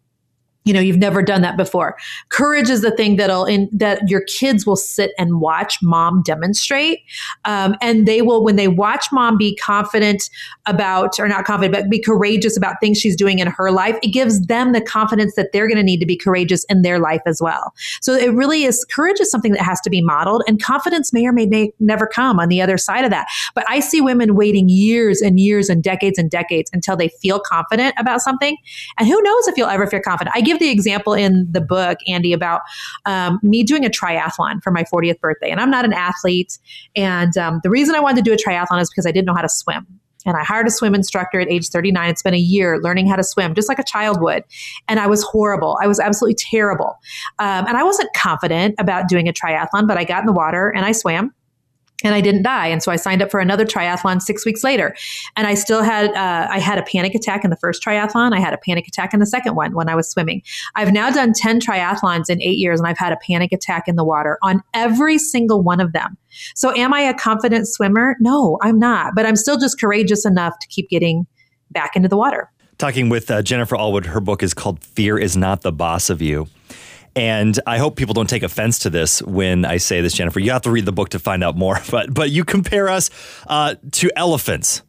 you 0.64 0.72
know 0.72 0.80
you've 0.80 0.98
never 0.98 1.22
done 1.22 1.42
that 1.42 1.56
before. 1.56 1.96
Courage 2.30 2.70
is 2.70 2.80
the 2.80 2.90
thing 2.90 3.16
that'll 3.16 3.44
in 3.44 3.68
that 3.72 4.08
your 4.08 4.22
kids 4.22 4.66
will 4.66 4.76
sit 4.76 5.12
and 5.18 5.40
watch 5.40 5.78
mom 5.82 6.22
demonstrate. 6.22 7.00
Um, 7.44 7.76
and 7.80 8.06
they 8.06 8.22
will 8.22 8.42
when 8.42 8.56
they 8.56 8.68
watch 8.68 9.06
mom 9.12 9.36
be 9.36 9.56
confident 9.56 10.30
about 10.66 11.18
or 11.18 11.28
not 11.28 11.44
confident 11.44 11.74
but 11.74 11.90
be 11.90 12.00
courageous 12.00 12.56
about 12.56 12.76
things 12.80 12.98
she's 12.98 13.16
doing 13.16 13.38
in 13.38 13.46
her 13.46 13.70
life 13.70 13.98
it 14.02 14.08
gives 14.08 14.46
them 14.46 14.72
the 14.72 14.80
confidence 14.80 15.34
that 15.34 15.52
they're 15.52 15.68
going 15.68 15.76
to 15.76 15.82
need 15.82 16.00
to 16.00 16.06
be 16.06 16.16
courageous 16.16 16.64
in 16.64 16.82
their 16.82 16.98
life 16.98 17.22
as 17.26 17.40
well. 17.40 17.74
So 18.00 18.14
it 18.14 18.32
really 18.32 18.64
is 18.64 18.84
courage 18.90 19.20
is 19.20 19.30
something 19.30 19.52
that 19.52 19.62
has 19.62 19.80
to 19.82 19.90
be 19.90 20.00
modeled 20.00 20.42
and 20.48 20.62
confidence 20.62 21.12
may 21.12 21.26
or 21.26 21.32
may, 21.32 21.72
never 21.78 22.06
come 22.06 22.40
on 22.40 22.48
the 22.48 22.62
other 22.62 22.78
side 22.78 23.04
of 23.04 23.10
that. 23.10 23.26
But 23.54 23.64
i 23.68 23.80
see 23.80 24.00
women 24.00 24.34
waiting 24.34 24.68
years 24.68 25.20
and 25.20 25.38
years 25.38 25.68
and 25.68 25.82
decades 25.82 26.18
and 26.18 26.30
decades 26.30 26.70
until 26.72 26.96
they 26.96 27.08
feel 27.08 27.38
confident 27.38 27.94
about 27.98 28.20
something. 28.20 28.56
And 28.98 29.06
who 29.06 29.20
knows 29.22 29.48
if 29.48 29.56
you'll 29.56 29.68
ever 29.68 29.86
feel 29.86 30.00
confident. 30.00 30.34
I 30.36 30.40
give 30.40 30.53
give 30.54 30.60
the 30.60 30.70
example 30.70 31.12
in 31.12 31.46
the 31.50 31.60
book, 31.60 31.98
Andy, 32.08 32.32
about 32.32 32.62
um, 33.04 33.38
me 33.42 33.62
doing 33.62 33.84
a 33.84 33.90
triathlon 33.90 34.62
for 34.62 34.70
my 34.70 34.84
40th 34.84 35.20
birthday. 35.20 35.50
And 35.50 35.60
I'm 35.60 35.70
not 35.70 35.84
an 35.84 35.92
athlete. 35.92 36.58
And 36.96 37.36
um, 37.36 37.60
the 37.62 37.70
reason 37.70 37.94
I 37.94 38.00
wanted 38.00 38.24
to 38.24 38.30
do 38.30 38.32
a 38.32 38.36
triathlon 38.36 38.80
is 38.80 38.90
because 38.90 39.06
I 39.06 39.12
didn't 39.12 39.26
know 39.26 39.34
how 39.34 39.42
to 39.42 39.48
swim. 39.48 39.86
And 40.26 40.36
I 40.38 40.44
hired 40.44 40.66
a 40.66 40.70
swim 40.70 40.94
instructor 40.94 41.38
at 41.38 41.50
age 41.50 41.68
39. 41.68 42.08
It's 42.08 42.22
been 42.22 42.34
a 42.34 42.38
year 42.38 42.80
learning 42.80 43.06
how 43.08 43.16
to 43.16 43.24
swim, 43.24 43.54
just 43.54 43.68
like 43.68 43.78
a 43.78 43.84
child 43.84 44.22
would. 44.22 44.42
And 44.88 44.98
I 44.98 45.06
was 45.06 45.22
horrible. 45.22 45.78
I 45.82 45.86
was 45.86 46.00
absolutely 46.00 46.36
terrible. 46.36 46.98
Um, 47.38 47.66
and 47.66 47.76
I 47.76 47.82
wasn't 47.82 48.08
confident 48.14 48.74
about 48.78 49.08
doing 49.08 49.28
a 49.28 49.32
triathlon, 49.32 49.86
but 49.86 49.98
I 49.98 50.04
got 50.04 50.20
in 50.20 50.26
the 50.26 50.32
water 50.32 50.72
and 50.74 50.86
I 50.86 50.92
swam 50.92 51.34
and 52.04 52.14
I 52.14 52.20
didn't 52.20 52.42
die. 52.42 52.68
And 52.68 52.82
so 52.82 52.92
I 52.92 52.96
signed 52.96 53.22
up 53.22 53.30
for 53.30 53.40
another 53.40 53.64
triathlon 53.64 54.20
six 54.22 54.44
weeks 54.44 54.62
later, 54.62 54.94
and 55.36 55.46
I 55.46 55.54
still 55.54 55.82
had 55.82 56.10
uh, 56.10 56.48
I 56.50 56.58
had 56.58 56.78
a 56.78 56.82
panic 56.82 57.14
attack 57.14 57.42
in 57.42 57.50
the 57.50 57.56
first 57.56 57.82
triathlon. 57.82 58.34
I 58.34 58.40
had 58.40 58.54
a 58.54 58.58
panic 58.58 58.86
attack 58.86 59.14
in 59.14 59.20
the 59.20 59.26
second 59.26 59.56
one 59.56 59.74
when 59.74 59.88
I 59.88 59.94
was 59.94 60.08
swimming. 60.08 60.42
I've 60.76 60.92
now 60.92 61.10
done 61.10 61.32
ten 61.32 61.58
triathlons 61.60 62.28
in 62.28 62.40
eight 62.42 62.58
years, 62.58 62.78
and 62.78 62.86
I've 62.86 62.98
had 62.98 63.12
a 63.12 63.16
panic 63.16 63.52
attack 63.52 63.88
in 63.88 63.96
the 63.96 64.04
water 64.04 64.38
on 64.42 64.62
every 64.74 65.18
single 65.18 65.62
one 65.62 65.80
of 65.80 65.92
them. 65.92 66.16
So, 66.54 66.74
am 66.76 66.92
I 66.92 67.00
a 67.00 67.14
confident 67.14 67.66
swimmer? 67.66 68.16
No, 68.20 68.58
I'm 68.62 68.78
not, 68.78 69.14
but 69.14 69.26
I'm 69.26 69.36
still 69.36 69.58
just 69.58 69.80
courageous 69.80 70.24
enough 70.24 70.58
to 70.60 70.68
keep 70.68 70.88
getting 70.90 71.26
back 71.70 71.96
into 71.96 72.08
the 72.08 72.16
water. 72.16 72.50
Talking 72.76 73.08
with 73.08 73.30
uh, 73.30 73.40
Jennifer 73.42 73.76
Allwood, 73.76 74.06
her 74.06 74.20
book 74.20 74.42
is 74.42 74.52
called 74.52 74.82
"Fear 74.82 75.18
Is 75.18 75.36
Not 75.36 75.62
the 75.62 75.72
Boss 75.72 76.10
of 76.10 76.20
You." 76.20 76.48
And 77.16 77.58
I 77.66 77.78
hope 77.78 77.96
people 77.96 78.14
don't 78.14 78.28
take 78.28 78.42
offense 78.42 78.80
to 78.80 78.90
this 78.90 79.22
when 79.22 79.64
I 79.64 79.76
say 79.76 80.00
this, 80.00 80.14
Jennifer. 80.14 80.40
You 80.40 80.50
have 80.50 80.62
to 80.62 80.70
read 80.70 80.84
the 80.84 80.92
book 80.92 81.10
to 81.10 81.18
find 81.18 81.44
out 81.44 81.56
more. 81.56 81.80
But 81.90 82.12
but 82.12 82.30
you 82.30 82.44
compare 82.44 82.88
us 82.88 83.08
uh, 83.46 83.76
to 83.92 84.10
elephants. 84.16 84.82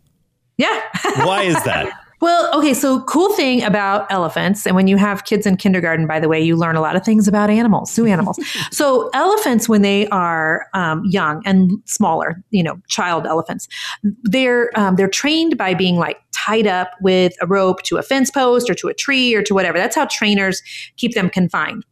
Yeah. 0.57 0.81
Why 1.17 1.43
is 1.43 1.61
that? 1.65 1.91
Well, 2.21 2.49
okay, 2.57 2.73
so 2.73 3.01
cool 3.01 3.33
thing 3.33 3.61
about 3.61 4.11
elephants, 4.11 4.65
and 4.65 4.75
when 4.75 4.87
you 4.87 4.97
have 4.97 5.25
kids 5.25 5.45
in 5.45 5.57
kindergarten, 5.57 6.07
by 6.07 6.19
the 6.19 6.27
way, 6.27 6.41
you 6.41 6.55
learn 6.55 6.75
a 6.75 6.81
lot 6.81 6.95
of 6.95 7.03
things 7.03 7.27
about 7.27 7.51
animals, 7.51 7.93
zoo 7.93 8.07
animals. 8.07 8.39
so 8.71 9.09
elephants, 9.13 9.69
when 9.69 9.83
they 9.83 10.07
are 10.07 10.65
um, 10.73 11.03
young 11.05 11.43
and 11.45 11.71
smaller, 11.85 12.41
you 12.49 12.63
know, 12.63 12.79
child 12.87 13.27
elephants, 13.27 13.67
they're 14.23 14.71
um, 14.75 14.95
they're 14.95 15.09
trained 15.09 15.57
by 15.57 15.73
being 15.73 15.97
like 15.97 16.17
tied 16.31 16.65
up 16.65 16.91
with 17.01 17.33
a 17.41 17.47
rope 17.47 17.83
to 17.83 17.97
a 17.97 18.01
fence 18.01 18.31
post 18.31 18.69
or 18.69 18.73
to 18.73 18.87
a 18.87 18.93
tree 18.93 19.35
or 19.35 19.43
to 19.43 19.53
whatever. 19.53 19.77
That's 19.77 19.95
how 19.95 20.05
trainers 20.05 20.63
keep 20.97 21.13
them 21.13 21.29
confined. 21.29 21.85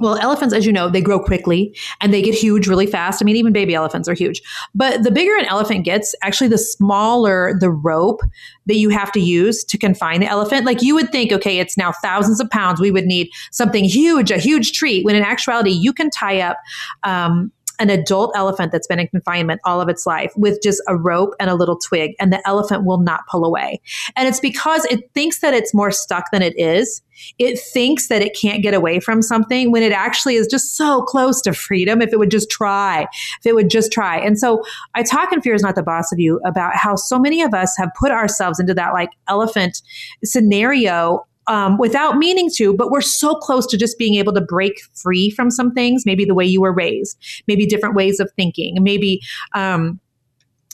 Well, 0.00 0.16
elephants, 0.16 0.54
as 0.54 0.64
you 0.64 0.72
know, 0.72 0.88
they 0.88 1.00
grow 1.00 1.18
quickly 1.18 1.76
and 2.00 2.14
they 2.14 2.22
get 2.22 2.34
huge 2.34 2.68
really 2.68 2.86
fast. 2.86 3.20
I 3.20 3.24
mean, 3.24 3.34
even 3.36 3.52
baby 3.52 3.74
elephants 3.74 4.08
are 4.08 4.14
huge. 4.14 4.40
But 4.74 5.02
the 5.02 5.10
bigger 5.10 5.36
an 5.36 5.46
elephant 5.46 5.84
gets, 5.84 6.14
actually, 6.22 6.48
the 6.48 6.58
smaller 6.58 7.58
the 7.58 7.70
rope 7.70 8.20
that 8.66 8.76
you 8.76 8.90
have 8.90 9.10
to 9.12 9.20
use 9.20 9.64
to 9.64 9.76
confine 9.76 10.20
the 10.20 10.26
elephant. 10.26 10.66
Like 10.66 10.82
you 10.82 10.94
would 10.94 11.10
think, 11.10 11.32
okay, 11.32 11.58
it's 11.58 11.76
now 11.76 11.92
thousands 12.02 12.38
of 12.38 12.48
pounds. 12.50 12.80
We 12.80 12.92
would 12.92 13.06
need 13.06 13.28
something 13.50 13.84
huge, 13.84 14.30
a 14.30 14.38
huge 14.38 14.72
treat. 14.72 15.04
When 15.04 15.16
in 15.16 15.22
actuality, 15.22 15.70
you 15.70 15.92
can 15.92 16.10
tie 16.10 16.40
up 16.40 16.58
um, 17.02 17.50
an 17.78 17.90
adult 17.90 18.32
elephant 18.36 18.72
that's 18.72 18.86
been 18.86 18.98
in 18.98 19.08
confinement 19.08 19.60
all 19.64 19.80
of 19.80 19.88
its 19.88 20.06
life 20.06 20.32
with 20.36 20.60
just 20.62 20.82
a 20.88 20.96
rope 20.96 21.34
and 21.38 21.50
a 21.50 21.54
little 21.54 21.76
twig, 21.76 22.14
and 22.20 22.32
the 22.32 22.46
elephant 22.46 22.84
will 22.84 22.98
not 22.98 23.20
pull 23.30 23.44
away. 23.44 23.80
And 24.16 24.28
it's 24.28 24.40
because 24.40 24.84
it 24.86 25.10
thinks 25.14 25.40
that 25.40 25.54
it's 25.54 25.74
more 25.74 25.90
stuck 25.90 26.30
than 26.32 26.42
it 26.42 26.58
is. 26.58 27.02
It 27.38 27.58
thinks 27.58 28.08
that 28.08 28.22
it 28.22 28.36
can't 28.40 28.62
get 28.62 28.74
away 28.74 29.00
from 29.00 29.22
something 29.22 29.72
when 29.72 29.82
it 29.82 29.92
actually 29.92 30.36
is 30.36 30.46
just 30.46 30.76
so 30.76 31.02
close 31.02 31.40
to 31.42 31.52
freedom 31.52 32.00
if 32.00 32.12
it 32.12 32.18
would 32.18 32.30
just 32.30 32.50
try, 32.50 33.02
if 33.02 33.46
it 33.46 33.54
would 33.54 33.70
just 33.70 33.90
try. 33.90 34.18
And 34.18 34.38
so 34.38 34.62
I 34.94 35.02
talk 35.02 35.32
in 35.32 35.42
Fear 35.42 35.54
is 35.54 35.62
Not 35.62 35.74
the 35.74 35.82
Boss 35.82 36.12
of 36.12 36.20
You 36.20 36.40
about 36.44 36.76
how 36.76 36.94
so 36.94 37.18
many 37.18 37.42
of 37.42 37.54
us 37.54 37.76
have 37.76 37.90
put 37.98 38.12
ourselves 38.12 38.60
into 38.60 38.74
that 38.74 38.92
like 38.92 39.10
elephant 39.28 39.82
scenario 40.24 41.26
um, 41.48 41.78
without 41.78 42.16
meaning 42.16 42.50
to, 42.56 42.74
but 42.74 42.90
we're 42.90 43.00
so 43.00 43.34
close 43.34 43.66
to 43.66 43.76
just 43.76 43.98
being 43.98 44.14
able 44.14 44.32
to 44.34 44.40
break 44.40 44.80
free 44.94 45.30
from 45.30 45.50
some 45.50 45.72
things, 45.72 46.04
maybe 46.06 46.24
the 46.24 46.34
way 46.34 46.44
you 46.44 46.60
were 46.60 46.72
raised, 46.72 47.18
maybe 47.46 47.66
different 47.66 47.94
ways 47.94 48.20
of 48.20 48.30
thinking, 48.36 48.76
maybe. 48.80 49.20
Um, 49.54 50.00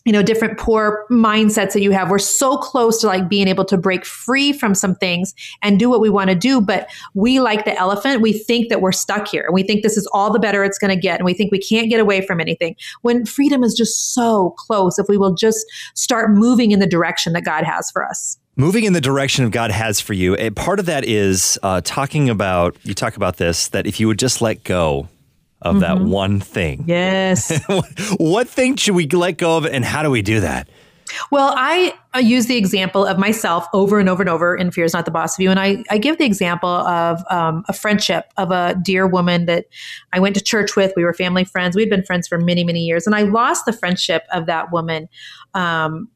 you 0.05 0.13
know 0.13 0.23
different 0.23 0.59
poor 0.59 1.07
mindsets 1.11 1.73
that 1.73 1.81
you 1.81 1.91
have. 1.91 2.11
We're 2.11 2.19
so 2.19 2.59
close 2.59 3.01
to 3.01 3.07
like 3.07 3.27
being 3.27 3.49
able 3.49 3.65
to 3.65 3.79
break 3.79 4.05
free 4.05 4.53
from 4.53 4.75
some 4.75 4.95
things 4.97 5.35
and 5.63 5.79
do 5.79 5.89
what 5.89 6.01
we 6.01 6.11
want 6.11 6.29
to 6.29 6.37
do 6.37 6.61
but 6.61 6.91
we 7.15 7.41
like 7.41 7.65
the 7.65 7.75
elephant. 7.75 8.21
We 8.21 8.35
think 8.35 8.69
that 8.69 8.83
we're 8.83 8.93
stuck 8.93 9.29
here. 9.29 9.45
And 9.45 9.55
we 9.55 9.63
think 9.63 9.83
this 9.83 9.97
is 9.97 10.07
all 10.13 10.31
the 10.31 10.39
better 10.39 10.63
it's 10.63 10.79
going 10.79 10.95
to 10.95 11.01
get 11.01 11.19
and 11.19 11.25
we 11.25 11.33
think 11.33 11.51
we 11.51 11.59
can't 11.59 11.89
get 11.89 12.01
away 12.01 12.21
from 12.21 12.39
anything 12.39 12.77
when 13.01 13.25
freedom 13.25 13.65
is 13.65 13.73
just 13.73 14.13
so 14.13 14.51
close 14.59 14.99
if 14.99 15.09
we 15.09 15.17
will 15.17 15.35
just 15.35 15.65
start 15.95 16.31
moving 16.31 16.71
in 16.71 16.81
the 16.81 16.87
direction 16.87 17.33
that 17.33 17.45
god 17.45 17.65
has 17.65 17.91
for 17.91 18.05
us 18.05 18.39
Moving 18.57 18.85
in 18.85 18.93
the 18.93 19.01
direction 19.01 19.45
of 19.45 19.51
God 19.51 19.73
has 19.73 20.01
for 20.01 20.13
you. 20.13 20.37
A 20.39 20.51
part 20.51 20.79
of 20.79 20.87
that 20.87 21.05
is 21.05 21.59
uh, 21.63 21.81
talking 21.85 22.31
about, 22.31 22.77
you 22.85 22.95
talk 22.95 23.17
about 23.17 23.37
this, 23.37 23.69
that 23.69 23.87
if 23.87 23.99
you 23.99 24.07
would 24.07 24.19
just 24.19 24.41
let 24.41 24.63
go 24.63 25.09
of 25.61 25.77
mm-hmm. 25.77 25.81
that 25.81 26.01
one 26.01 26.39
thing. 26.39 26.85
Yes. 26.87 27.61
what 28.19 28.49
thing 28.49 28.77
should 28.77 28.95
we 28.95 29.09
let 29.09 29.39
go 29.39 29.57
of 29.57 29.67
and 29.67 29.85
how 29.85 30.05
do 30.05 30.11
we 30.11 30.23
do 30.23 30.41
that? 30.41 30.69
Well, 31.31 31.53
I, 31.57 31.95
I 32.13 32.21
use 32.21 32.47
the 32.47 32.57
example 32.57 33.05
of 33.05 33.19
myself 33.19 33.67
over 33.73 33.99
and 33.99 34.09
over 34.09 34.23
and 34.23 34.31
over 34.31 34.57
in 34.57 34.71
Fear 34.71 34.85
is 34.85 34.93
Not 34.95 35.05
the 35.05 35.11
Boss 35.11 35.37
of 35.37 35.43
You. 35.43 35.51
And 35.51 35.61
I, 35.61 35.85
I 35.91 35.99
give 35.99 36.19
the 36.19 36.25
example 36.25 36.69
of 36.69 37.23
um, 37.31 37.65
a 37.69 37.73
friendship 37.73 38.27
of 38.37 38.51
a 38.51 38.77
dear 38.83 39.07
woman 39.07 39.47
that 39.47 39.67
I 40.13 40.21
went 40.21 40.35
to 40.37 40.43
church 40.43 40.77
with. 40.77 40.93
We 40.97 41.05
were 41.05 41.13
family 41.13 41.45
friends. 41.45 41.77
We'd 41.77 41.91
been 41.91 42.05
friends 42.05 42.29
for 42.29 42.39
many, 42.39 42.65
many 42.65 42.81
years. 42.81 43.07
And 43.07 43.15
I 43.15 43.23
lost 43.23 43.67
the 43.67 43.73
friendship 43.73 44.25
of 44.33 44.47
that 44.47 44.73
woman 44.73 45.09
um, 45.55 46.09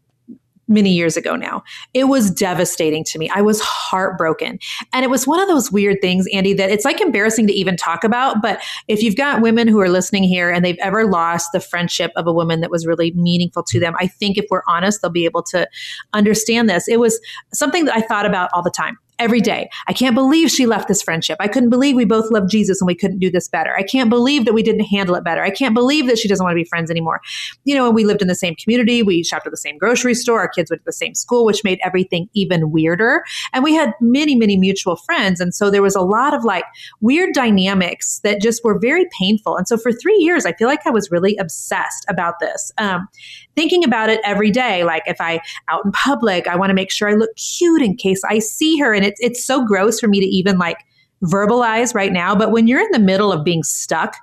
many 0.69 0.91
years 0.91 1.17
ago 1.17 1.35
now. 1.35 1.63
It 1.95 2.05
was 2.05 2.31
devastating 2.31 3.05
to 3.05 3.19
me. 3.19 3.31
I 3.35 3.41
was 3.41 3.61
heartbroken. 3.61 4.59
And 4.93 5.05
it 5.05 5.11
was 5.11 5.27
one 5.27 5.41
of 5.41 5.49
those 5.49 5.73
weird 5.73 5.99
things, 6.01 6.27
Andy, 6.33 6.53
that 6.55 6.71
it's 6.71 6.85
like 6.85 7.01
embarrassing 7.01 7.47
to 7.47 7.53
even 7.53 7.77
talk 7.77 8.05
about. 8.05 8.43
But 8.43 8.63
if 8.87 9.03
you've 9.03 9.17
got 9.17 9.41
women 9.41 9.67
who 9.67 9.81
are 9.81 9.89
listening 9.89 10.25
here 10.25 10.51
and 10.51 10.65
they've 10.65 10.79
ever 10.79 11.07
lost 11.07 11.49
the 11.53 11.61
friendship 11.61 12.13
of 12.17 12.27
a 12.27 12.33
woman 12.33 12.61
that 12.61 12.71
was 12.71 12.87
really 12.87 13.13
meaningful 13.13 13.63
to 13.65 13.81
them, 13.81 13.95
I 13.99 14.07
think 14.07 14.37
if 14.37 14.45
we're 14.51 14.63
honest, 14.69 15.01
they'll 15.03 15.11
be 15.11 15.25
able 15.25 15.43
to 15.45 15.69
understand 16.13 16.69
this. 16.69 16.89
It 16.89 17.01
was 17.01 17.19
something 17.53 17.87
that 17.87 17.97
I 17.97 18.03
thought 18.03 18.27
about 18.27 18.51
all 18.53 18.63
the 18.63 18.71
time 18.71 18.99
every 19.19 19.41
day. 19.41 19.69
I 19.87 19.93
can't 19.93 20.15
believe 20.15 20.51
she 20.51 20.67
left 20.67 20.89
this 20.89 21.03
friendship. 21.03 21.37
I 21.41 21.49
couldn't 21.49 21.71
believe 21.71 21.97
we 21.97 22.05
both 22.05 22.31
loved 22.31 22.51
Jesus 22.51 22.81
and 22.81 22.87
we 22.87 22.95
couldn't 22.95 23.19
do 23.19 23.31
this 23.31 23.49
better. 23.49 23.75
I 23.77 23.83
can't 23.83 24.11
believe 24.11 24.45
that 24.45 24.55
we 24.55 24.63
didn't 24.63 24.85
handle 24.85 25.15
it 25.15 25.25
better. 25.25 25.43
I 25.43 25.51
can't 25.51 25.75
believe 25.75 26.07
that 26.07 26.19
she 26.19 26.29
doesn't 26.29 26.45
want 26.45 26.53
to 26.55 26.63
be 26.63 26.69
friends 26.69 26.91
anymore. 26.91 27.21
You 27.65 27.75
know, 27.75 27.91
we 27.91 28.05
lived 28.05 28.23
in 28.23 28.29
the 28.29 28.35
same 28.35 28.55
community. 28.55 29.03
We 29.03 29.25
shopped 29.25 29.47
at 29.47 29.51
the 29.51 29.57
same 29.57 29.79
grocery 29.79 30.15
store. 30.15 30.41
Our 30.41 30.49
kids 30.49 30.71
went 30.71 30.83
to 30.83 30.87
the 30.87 30.93
same 30.93 31.15
school, 31.15 31.45
which 31.45 31.65
made 31.65 31.81
everything 31.85 32.29
even 32.35 32.71
weirder. 32.71 33.25
And 33.53 33.65
we 33.65 33.75
had 33.75 33.93
many, 34.01 34.37
many 34.37 34.57
mutual 34.57 34.97
friends. 34.97 35.41
And 35.41 35.55
so 35.55 35.71
there 35.71 35.83
was 35.83 35.97
a 35.97 36.01
lot 36.01 36.35
of 36.35 36.45
like 36.45 36.65
weird 37.01 37.35
dynamics 37.35 38.21
that 38.21 38.41
just 38.41 38.63
were 38.65 38.79
very 38.79 39.07
painful. 39.19 39.57
And 39.57 39.67
so 39.67 39.77
for 39.77 39.93
three 39.93 40.19
years, 40.19 40.47
I 40.47 40.53
feel 40.53 40.69
like 40.69 40.87
I 40.87 40.91
was 40.91 41.11
really 41.11 41.37
obsessed 41.37 42.05
about 42.09 42.35
this, 42.41 42.73
um, 42.79 43.09
thinking 43.57 43.85
about 43.85 44.11
it 44.11 44.21
every 44.25 44.51
day. 44.51 44.85
Like 44.85 45.03
if 45.07 45.21
I 45.21 45.41
out 45.69 45.85
in 45.85 45.93
public, 45.93 46.47
I 46.47 46.57
want 46.57 46.71
to 46.71 46.75
make 46.75 46.91
sure 46.91 47.09
I 47.09 47.15
look 47.15 47.35
cute 47.37 47.83
in 47.83 47.97
case 47.97 48.23
I 48.29 48.39
see 48.39 48.79
her. 48.79 48.95
And 48.95 49.05
it's 49.09 49.21
it's 49.21 49.45
so 49.45 49.65
gross 49.65 49.99
for 49.99 50.09
me 50.09 50.21
to 50.21 50.27
even 50.27 50.59
like 50.59 50.79
verbalize 51.25 51.95
right 51.95 52.13
now. 52.13 52.35
But 52.35 52.53
when 52.53 52.67
you're 52.67 52.81
in 52.81 52.91
the 52.93 52.99
middle 52.99 53.33
of 53.33 53.45
being 53.45 53.63
stuck, 53.63 54.17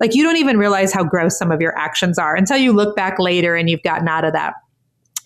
like 0.00 0.14
you 0.14 0.22
don't 0.22 0.36
even 0.36 0.58
realize 0.58 0.92
how 0.92 1.04
gross 1.04 1.38
some 1.38 1.52
of 1.52 1.60
your 1.60 1.76
actions 1.78 2.18
are 2.18 2.34
until 2.34 2.56
you 2.56 2.72
look 2.72 2.96
back 2.96 3.18
later 3.18 3.54
and 3.54 3.70
you've 3.70 3.82
gotten 3.82 4.08
out 4.08 4.24
of 4.24 4.32
that. 4.32 4.54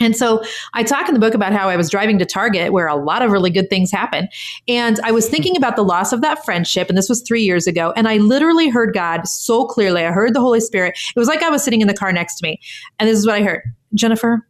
And 0.00 0.16
so 0.16 0.42
I 0.74 0.82
talk 0.82 1.06
in 1.08 1.14
the 1.14 1.20
book 1.20 1.34
about 1.34 1.52
how 1.52 1.68
I 1.68 1.76
was 1.76 1.88
driving 1.88 2.18
to 2.18 2.26
Target 2.26 2.72
where 2.72 2.88
a 2.88 2.96
lot 2.96 3.22
of 3.22 3.30
really 3.30 3.50
good 3.50 3.70
things 3.70 3.92
happen. 3.92 4.28
And 4.66 4.98
I 5.04 5.12
was 5.12 5.28
thinking 5.28 5.56
about 5.56 5.76
the 5.76 5.84
loss 5.84 6.12
of 6.12 6.20
that 6.20 6.44
friendship. 6.44 6.88
And 6.88 6.98
this 6.98 7.08
was 7.08 7.22
three 7.22 7.42
years 7.44 7.66
ago. 7.68 7.92
And 7.96 8.08
I 8.08 8.16
literally 8.16 8.68
heard 8.68 8.92
God 8.92 9.26
so 9.28 9.66
clearly. 9.66 10.04
I 10.04 10.10
heard 10.10 10.34
the 10.34 10.40
Holy 10.40 10.60
Spirit. 10.60 10.98
It 11.14 11.18
was 11.18 11.28
like 11.28 11.42
I 11.42 11.48
was 11.48 11.62
sitting 11.62 11.80
in 11.80 11.86
the 11.86 11.94
car 11.94 12.12
next 12.12 12.38
to 12.38 12.46
me. 12.46 12.60
And 12.98 13.08
this 13.08 13.18
is 13.18 13.26
what 13.26 13.36
I 13.36 13.42
heard 13.42 13.62
Jennifer, 13.94 14.46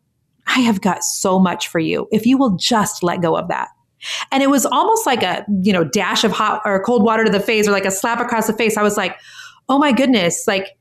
I 0.46 0.60
have 0.60 0.80
got 0.80 1.04
so 1.04 1.38
much 1.38 1.68
for 1.68 1.78
you 1.78 2.08
if 2.10 2.26
you 2.26 2.38
will 2.38 2.56
just 2.56 3.02
let 3.02 3.20
go 3.20 3.36
of 3.36 3.48
that. 3.48 3.68
And 4.30 4.42
it 4.42 4.50
was 4.50 4.66
almost 4.66 5.06
like 5.06 5.22
a, 5.22 5.44
you 5.62 5.72
know, 5.72 5.84
dash 5.84 6.24
of 6.24 6.32
hot 6.32 6.62
or 6.64 6.82
cold 6.82 7.02
water 7.02 7.24
to 7.24 7.30
the 7.30 7.40
face 7.40 7.68
or 7.68 7.72
like 7.72 7.84
a 7.84 7.90
slap 7.90 8.20
across 8.20 8.46
the 8.46 8.52
face. 8.52 8.76
I 8.76 8.82
was 8.82 8.96
like, 8.96 9.16
oh 9.68 9.78
my 9.78 9.92
goodness, 9.92 10.44
like, 10.46 10.76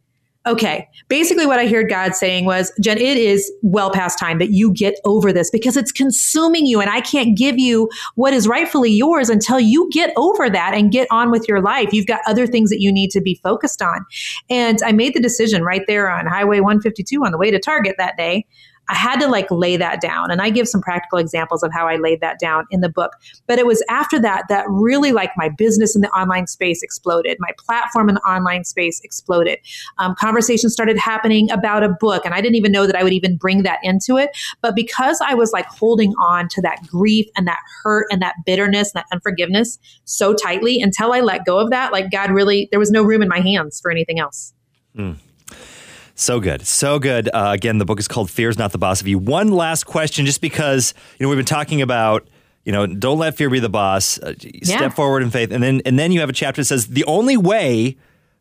okay. 0.45 0.87
Basically, 1.07 1.45
what 1.45 1.59
I 1.59 1.67
heard 1.67 1.89
God 1.89 2.15
saying 2.15 2.45
was, 2.45 2.71
Jen, 2.81 2.97
it 2.97 3.17
is 3.17 3.51
well 3.61 3.91
past 3.91 4.19
time 4.19 4.39
that 4.39 4.51
you 4.51 4.73
get 4.73 4.95
over 5.05 5.31
this 5.31 5.49
because 5.49 5.77
it's 5.77 5.91
consuming 5.91 6.65
you. 6.65 6.81
And 6.81 6.89
I 6.89 7.01
can't 7.01 7.37
give 7.37 7.57
you 7.57 7.89
what 8.15 8.33
is 8.33 8.47
rightfully 8.47 8.91
yours 8.91 9.29
until 9.29 9.59
you 9.59 9.89
get 9.91 10.11
over 10.17 10.49
that 10.49 10.73
and 10.73 10.91
get 10.91 11.07
on 11.11 11.31
with 11.31 11.47
your 11.47 11.61
life. 11.61 11.93
You've 11.93 12.07
got 12.07 12.21
other 12.27 12.45
things 12.45 12.69
that 12.71 12.81
you 12.81 12.91
need 12.91 13.09
to 13.11 13.21
be 13.21 13.39
focused 13.41 13.81
on. 13.81 14.05
And 14.49 14.79
I 14.83 14.91
made 14.91 15.13
the 15.13 15.21
decision 15.21 15.63
right 15.63 15.83
there 15.87 16.09
on 16.09 16.25
Highway 16.25 16.59
152 16.59 17.23
on 17.23 17.31
the 17.31 17.37
way 17.37 17.51
to 17.51 17.59
Target 17.59 17.95
that 17.97 18.17
day 18.17 18.45
I 18.89 18.95
had 18.95 19.19
to 19.21 19.27
like 19.27 19.49
lay 19.49 19.77
that 19.77 20.01
down. 20.01 20.29
And 20.29 20.41
I 20.41 20.49
give 20.49 20.67
some 20.67 20.81
practical 20.81 21.17
examples 21.17 21.63
of 21.63 21.71
how 21.73 21.87
I 21.87 21.95
laid 21.95 22.21
that 22.21 22.39
down 22.39 22.65
in 22.69 22.81
the 22.81 22.89
book. 22.89 23.13
But 23.47 23.59
it 23.59 23.65
was 23.65 23.83
after 23.89 24.19
that 24.19 24.43
that 24.49 24.65
really 24.67 25.11
like 25.11 25.31
my 25.37 25.49
business 25.49 25.95
in 25.95 26.01
the 26.01 26.09
online 26.09 26.47
space 26.47 26.83
exploded. 26.83 27.37
My 27.39 27.51
platform 27.57 28.09
in 28.09 28.15
the 28.15 28.21
online 28.21 28.65
space 28.65 28.99
exploded. 29.03 29.59
Um, 29.99 30.15
conversations 30.19 30.73
started 30.73 30.97
happening 30.97 31.49
about 31.51 31.83
a 31.83 31.89
book. 31.89 32.25
And 32.25 32.33
I 32.33 32.41
didn't 32.41 32.55
even 32.55 32.71
know 32.71 32.85
that 32.85 32.95
I 32.95 33.03
would 33.03 33.13
even 33.13 33.37
bring 33.37 33.63
that 33.63 33.79
into 33.83 34.17
it. 34.17 34.31
But 34.61 34.75
because 34.75 35.19
I 35.21 35.33
was 35.33 35.51
like 35.53 35.65
holding 35.67 36.13
on 36.19 36.47
to 36.49 36.61
that 36.61 36.85
grief 36.87 37.27
and 37.37 37.47
that 37.47 37.59
hurt 37.83 38.07
and 38.11 38.21
that 38.21 38.35
bitterness 38.45 38.91
and 38.93 38.99
that 38.99 39.05
unforgiveness 39.11 39.79
so 40.03 40.33
tightly 40.33 40.81
until 40.81 41.13
I 41.13 41.21
let 41.21 41.45
go 41.45 41.57
of 41.59 41.69
that, 41.69 41.91
like 41.91 42.11
God 42.11 42.31
really, 42.31 42.67
there 42.71 42.79
was 42.79 42.91
no 42.91 43.03
room 43.03 43.21
in 43.21 43.29
my 43.29 43.39
hands 43.39 43.79
for 43.79 43.91
anything 43.91 44.19
else. 44.19 44.53
Mm. 44.97 45.17
So 46.15 46.39
good. 46.39 46.65
So 46.65 46.99
good. 46.99 47.27
Uh, 47.33 47.51
again, 47.53 47.79
the 47.79 47.85
book 47.85 47.99
is 47.99 48.07
called 48.07 48.29
Fear 48.29 48.49
is 48.49 48.57
Not 48.57 48.71
the 48.71 48.77
Boss 48.77 49.01
of 49.01 49.07
You. 49.07 49.17
One 49.17 49.49
last 49.49 49.85
question, 49.85 50.25
just 50.25 50.41
because, 50.41 50.93
you 51.17 51.23
know, 51.25 51.29
we've 51.29 51.37
been 51.37 51.45
talking 51.45 51.81
about, 51.81 52.27
you 52.65 52.71
know, 52.71 52.85
don't 52.85 53.17
let 53.17 53.35
fear 53.35 53.49
be 53.49 53.59
the 53.59 53.67
boss. 53.67 54.19
Uh, 54.19 54.35
yeah. 54.39 54.77
Step 54.77 54.93
forward 54.93 55.23
in 55.23 55.31
faith. 55.31 55.51
And 55.51 55.63
then, 55.63 55.81
and 55.85 55.97
then 55.97 56.11
you 56.11 56.19
have 56.19 56.29
a 56.29 56.33
chapter 56.33 56.61
that 56.61 56.65
says 56.65 56.87
the 56.87 57.03
only 57.05 57.35
way 57.35 57.97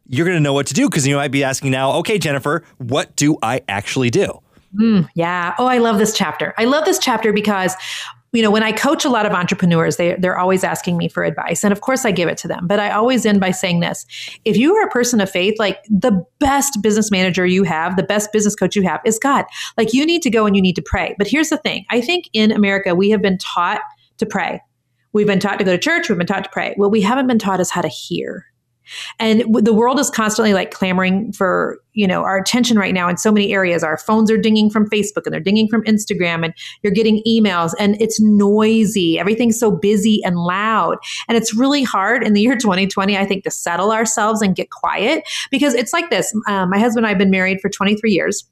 you're 0.07 0.26
going 0.26 0.37
to 0.37 0.43
know 0.43 0.52
what 0.52 0.67
to 0.67 0.75
do, 0.75 0.88
because 0.91 1.07
you 1.07 1.17
might 1.17 1.31
be 1.31 1.43
asking 1.43 1.71
now, 1.71 1.93
okay, 1.93 2.19
Jennifer, 2.19 2.62
what 2.79 3.17
do 3.17 3.38
I 3.43 3.62
actually 3.69 4.11
do? 4.11 4.41
Mm, 4.75 5.09
yeah. 5.14 5.55
Oh, 5.59 5.67
I 5.67 5.79
love 5.79 5.99
this 5.99 6.14
chapter. 6.14 6.55
I 6.59 6.64
love 6.64 6.85
this 6.85 6.99
chapter 6.99 7.33
because 7.33 7.75
you 8.33 8.43
know, 8.43 8.51
when 8.51 8.62
I 8.62 8.73
coach 8.73 9.05
a 9.05 9.11
lot 9.11 9.27
of 9.27 9.33
entrepreneurs, 9.33 9.97
they, 9.97 10.17
they're 10.17 10.39
always 10.39 10.65
asking 10.65 10.97
me 10.97 11.09
for 11.09 11.23
advice. 11.23 11.62
And 11.62 11.73
of 11.73 11.83
course, 11.83 12.07
I 12.07 12.12
give 12.12 12.29
it 12.29 12.39
to 12.39 12.49
them. 12.49 12.67
But 12.67 12.81
I 12.81 12.91
always 12.91 13.27
end 13.27 13.41
by 13.41 13.51
saying 13.51 13.81
this 13.81 14.07
if 14.45 14.57
you 14.57 14.75
are 14.75 14.87
a 14.87 14.91
person 14.91 15.21
of 15.21 15.31
faith, 15.31 15.59
like 15.59 15.85
the 15.91 16.25
best 16.39 16.83
business 16.83 17.11
manager 17.11 17.45
you 17.45 17.62
have, 17.65 17.97
the 17.97 18.03
best 18.03 18.33
business 18.33 18.57
coach 18.57 18.75
you 18.75 18.83
have 18.83 19.01
is 19.05 19.19
God. 19.19 19.45
Like 19.77 19.93
you 19.93 20.07
need 20.07 20.23
to 20.23 20.31
go 20.31 20.47
and 20.47 20.57
you 20.57 20.62
need 20.62 20.77
to 20.77 20.83
pray. 20.83 21.15
But 21.19 21.27
here's 21.27 21.51
the 21.51 21.59
thing 21.59 21.85
I 21.91 22.01
think 22.01 22.31
in 22.33 22.51
America, 22.53 22.95
we 22.95 23.11
have 23.11 23.21
been 23.21 23.39
taught 23.39 23.83
to 24.19 24.27
pray. 24.27 24.61
We've 25.12 25.27
been 25.27 25.41
taught 25.41 25.59
to 25.59 25.65
go 25.65 25.73
to 25.73 25.79
church, 25.79 26.09
we've 26.09 26.17
been 26.17 26.27
taught 26.27 26.45
to 26.45 26.51
pray. 26.51 26.73
What 26.77 26.91
we 26.91 27.03
haven't 27.03 27.27
been 27.27 27.39
taught 27.39 27.61
is 27.61 27.71
how 27.71 27.83
to 27.83 27.89
hear. 27.89 28.47
And 29.19 29.45
the 29.55 29.73
world 29.73 29.99
is 29.99 30.11
constantly 30.11 30.55
like 30.55 30.71
clamoring 30.71 31.33
for, 31.33 31.79
you 31.93 32.07
know, 32.07 32.23
our 32.23 32.39
attention 32.39 32.79
right 32.79 32.95
now 32.95 33.09
in 33.09 33.17
so 33.17 33.31
many 33.31 33.53
areas. 33.53 33.83
Our 33.83 33.99
phones 33.99 34.31
are 34.31 34.39
dinging 34.39 34.71
from 34.71 34.89
Facebook 34.89 35.23
and 35.25 35.33
they're 35.33 35.41
dinging 35.41 35.69
from 35.69 35.83
Instagram 35.85 36.45
and 36.45 36.55
you're 36.83 36.93
getting 36.93 37.23
emails 37.27 37.73
and 37.79 38.01
it's 38.01 38.21
noisy. 38.21 39.19
Everything's 39.19 39.59
so 39.59 39.71
busy 39.71 40.23
and 40.25 40.37
loud. 40.37 40.99
And 41.29 41.37
it's 41.37 41.55
really 41.55 41.83
hard 41.83 42.25
in 42.25 42.33
the 42.33 42.41
year 42.41 42.57
2020, 42.59 43.17
I 43.17 43.25
think, 43.25 43.45
to 43.45 43.51
settle 43.51 43.93
ourselves 43.93 44.43
and 44.43 44.55
get 44.55 44.71
quiet 44.71 45.25
because 45.51 45.75
it's 45.75 45.93
like 45.93 46.11
this. 46.11 46.33
Um, 46.49 46.71
my 46.71 46.79
husband 46.79 47.05
and 47.05 47.07
I 47.07 47.11
have 47.11 47.19
been 47.19 47.31
married 47.31 47.61
for 47.61 47.69
23 47.69 48.11
years 48.12 48.49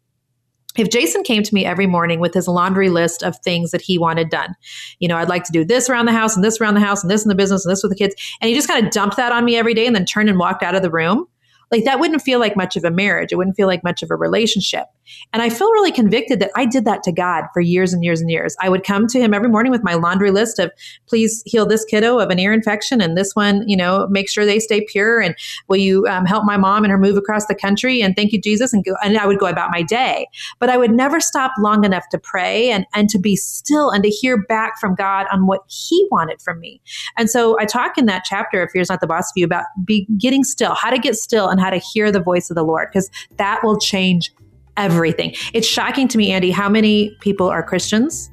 if 0.77 0.91
Jason 0.91 1.23
came 1.23 1.43
to 1.43 1.55
me 1.55 1.65
every 1.65 1.87
morning 1.87 2.21
with 2.21 2.35
his 2.35 2.47
laundry 2.47 2.89
list 2.89 3.23
of 3.23 3.37
things 3.39 3.71
that 3.73 3.81
he 3.81 3.99
wanted 3.99 4.31
done, 4.31 4.55
you 4.99 5.09
know, 5.09 5.17
I'd 5.17 5.29
like 5.29 5.45
to 5.45 5.53
do 5.53 5.65
this 5.65 5.89
around 5.89 6.07
the 6.07 6.12
house 6.12 6.37
and 6.37 6.45
this 6.45 6.61
around 6.61 6.75
the 6.75 6.81
house 6.81 7.03
and 7.03 7.11
this 7.11 7.25
in 7.25 7.29
the 7.29 7.35
business 7.35 7.65
and 7.65 7.73
this 7.73 7.83
with 7.83 7.91
the 7.91 7.99
kids, 7.99 8.15
and 8.41 8.49
he 8.49 8.55
just 8.55 8.69
kind 8.69 8.87
of 8.87 8.93
dumped 8.93 9.17
that 9.17 9.33
on 9.33 9.45
me 9.45 9.57
every 9.57 9.75
day 9.75 9.87
and 9.87 9.97
then 9.97 10.05
turned 10.05 10.29
and 10.29 10.39
walked 10.39 10.62
out 10.62 10.75
of 10.75 10.83
the 10.83 10.91
room, 10.91 11.27
like 11.71 11.85
that 11.85 12.00
wouldn't 12.00 12.23
feel 12.23 12.41
like 12.41 12.57
much 12.57 12.77
of 12.77 12.85
a 12.85 12.91
marriage. 12.91 13.33
It 13.33 13.37
wouldn't 13.37 13.57
feel 13.57 13.67
like 13.67 13.85
much 13.85 14.03
of 14.03 14.11
a 14.11 14.17
relationship. 14.17 14.87
And 15.33 15.43
I 15.43 15.49
feel 15.49 15.71
really 15.71 15.93
convicted 15.93 16.40
that 16.40 16.50
I 16.57 16.67
did 16.67 16.85
that 16.85 17.02
to 17.05 17.12
God 17.12 17.45
for 17.52 17.61
years 17.61 17.93
and 17.93 18.02
years 18.05 18.21
and 18.21 18.31
years. 18.31 18.57
I 18.61 18.69
would 18.69 18.85
come 18.85 19.07
to 19.09 19.21
him 19.21 19.33
every 19.33 19.49
morning 19.49 19.73
with 19.73 19.85
my 19.85 19.95
laundry 19.95 20.31
list 20.31 20.59
of 20.59 20.71
please 21.07 21.43
heal 21.47 21.67
this 21.67 21.85
kiddo 21.85 22.19
of 22.19 22.31
an 22.31 22.38
ear 22.38 22.52
infection 22.52 23.00
and 23.00 23.17
this 23.17 23.35
one, 23.35 23.69
you 23.69 23.76
know, 23.76 24.07
make 24.11 24.29
sure 24.29 24.45
they 24.45 24.59
stay 24.59 24.85
pure. 24.85 25.21
And 25.21 25.35
will 25.69 25.76
you 25.76 26.07
um, 26.07 26.26
help 26.26 26.45
my 26.45 26.57
mom 26.57 26.85
and 26.85 26.90
her 26.90 26.99
move 26.99 27.17
across 27.17 27.47
the 27.47 27.55
country? 27.55 28.02
And 28.02 28.17
thank 28.17 28.33
you, 28.33 28.40
Jesus. 28.40 28.73
And 28.73 28.85
go, 28.85 28.95
and 29.02 29.17
I 29.17 29.26
would 29.26 29.38
go 29.38 29.47
about 29.47 29.71
my 29.71 29.83
day. 29.83 30.26
But 30.59 30.71
I 30.71 30.76
would 30.76 30.90
never 30.90 31.21
stop 31.21 31.52
long 31.59 31.85
enough 31.85 32.09
to 32.11 32.19
pray 32.19 32.71
and, 32.71 32.87
and 32.95 33.09
to 33.11 33.19
be 33.19 33.37
still 33.37 33.90
and 33.90 34.02
to 34.02 34.11
hear 34.11 34.43
back 34.45 34.79
from 34.79 34.95
God 34.95 35.26
on 35.33 35.47
what 35.47 35.61
he 35.69 36.07
wanted 36.11 36.40
from 36.43 36.61
me. 36.61 36.81
And 37.17 37.31
so 37.31 37.59
I 37.59 37.64
talk 37.64 37.99
in 37.99 38.07
that 38.07 38.25
chapter, 38.25 38.62
if 38.62 38.71
Fear's 38.71 38.88
Not 38.88 39.00
the 39.00 39.07
Boss 39.07 39.31
of 39.31 39.33
You, 39.37 39.45
about 39.45 39.64
be 39.85 40.07
getting 40.19 40.45
still, 40.45 40.75
how 40.75 40.90
to 40.90 40.99
get 40.99 41.17
still 41.17 41.49
and 41.49 41.61
how 41.61 41.71
to 41.71 41.79
hear 41.79 42.11
the 42.11 42.21
voice 42.21 42.50
of 42.50 42.57
the 42.57 42.62
Lord, 42.62 42.88
because 42.90 43.11
that 43.37 43.61
will 43.62 43.79
change 43.79 44.33
everything. 44.81 45.35
It's 45.53 45.67
shocking 45.67 46.09
to 46.09 46.19
me, 46.19 46.33
Andy, 46.33 46.51
how 46.51 46.69
many 46.69 47.17
people 47.21 47.49
are 47.49 47.63
Christians 47.63 48.31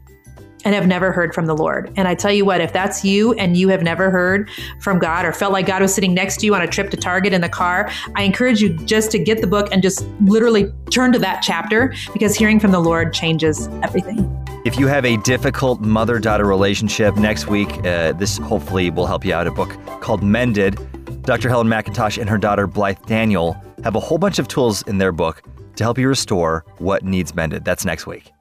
and 0.63 0.73
have 0.73 0.87
never 0.87 1.11
heard 1.11 1.33
from 1.33 1.45
the 1.45 1.55
Lord. 1.55 1.93
And 1.95 2.07
I 2.07 2.15
tell 2.15 2.31
you 2.31 2.43
what, 2.43 2.61
if 2.61 2.73
that's 2.73 3.05
you 3.05 3.33
and 3.33 3.55
you 3.55 3.69
have 3.69 3.83
never 3.83 4.09
heard 4.09 4.49
from 4.81 4.97
God 4.99 5.25
or 5.25 5.31
felt 5.31 5.53
like 5.53 5.67
God 5.67 5.81
was 5.81 5.93
sitting 5.93 6.13
next 6.13 6.39
to 6.41 6.45
you 6.45 6.55
on 6.55 6.61
a 6.61 6.67
trip 6.67 6.89
to 6.91 6.97
Target 6.97 7.31
in 7.31 7.41
the 7.41 7.49
car, 7.49 7.89
I 8.15 8.23
encourage 8.23 8.61
you 8.61 8.75
just 8.85 9.11
to 9.11 9.19
get 9.19 9.41
the 9.41 9.47
book 9.47 9.69
and 9.71 9.81
just 9.81 10.05
literally 10.21 10.71
turn 10.89 11.11
to 11.13 11.19
that 11.19 11.41
chapter 11.41 11.93
because 12.11 12.35
hearing 12.35 12.59
from 12.59 12.71
the 12.71 12.79
Lord 12.79 13.13
changes 13.13 13.67
everything. 13.83 14.33
If 14.65 14.77
you 14.77 14.87
have 14.87 15.05
a 15.05 15.17
difficult 15.17 15.81
mother 15.81 16.19
daughter 16.19 16.45
relationship, 16.45 17.15
next 17.15 17.47
week, 17.47 17.69
uh, 17.85 18.13
this 18.13 18.37
hopefully 18.37 18.89
will 18.89 19.05
help 19.05 19.23
you 19.23 19.33
out. 19.33 19.47
A 19.47 19.51
book 19.51 19.77
called 20.01 20.23
Mended. 20.23 20.77
Dr. 21.21 21.49
Helen 21.49 21.67
McIntosh 21.67 22.17
and 22.17 22.29
her 22.29 22.37
daughter 22.37 22.67
Blythe 22.67 23.05
Daniel 23.05 23.55
have 23.83 23.95
a 23.95 23.99
whole 23.99 24.17
bunch 24.17 24.39
of 24.39 24.47
tools 24.47 24.81
in 24.83 24.97
their 24.97 25.11
book 25.11 25.43
to 25.77 25.83
help 25.83 25.97
you 25.97 26.07
restore 26.07 26.63
what 26.77 27.03
needs 27.03 27.33
mended. 27.33 27.65
That's 27.65 27.85
next 27.85 28.05
week. 28.05 28.31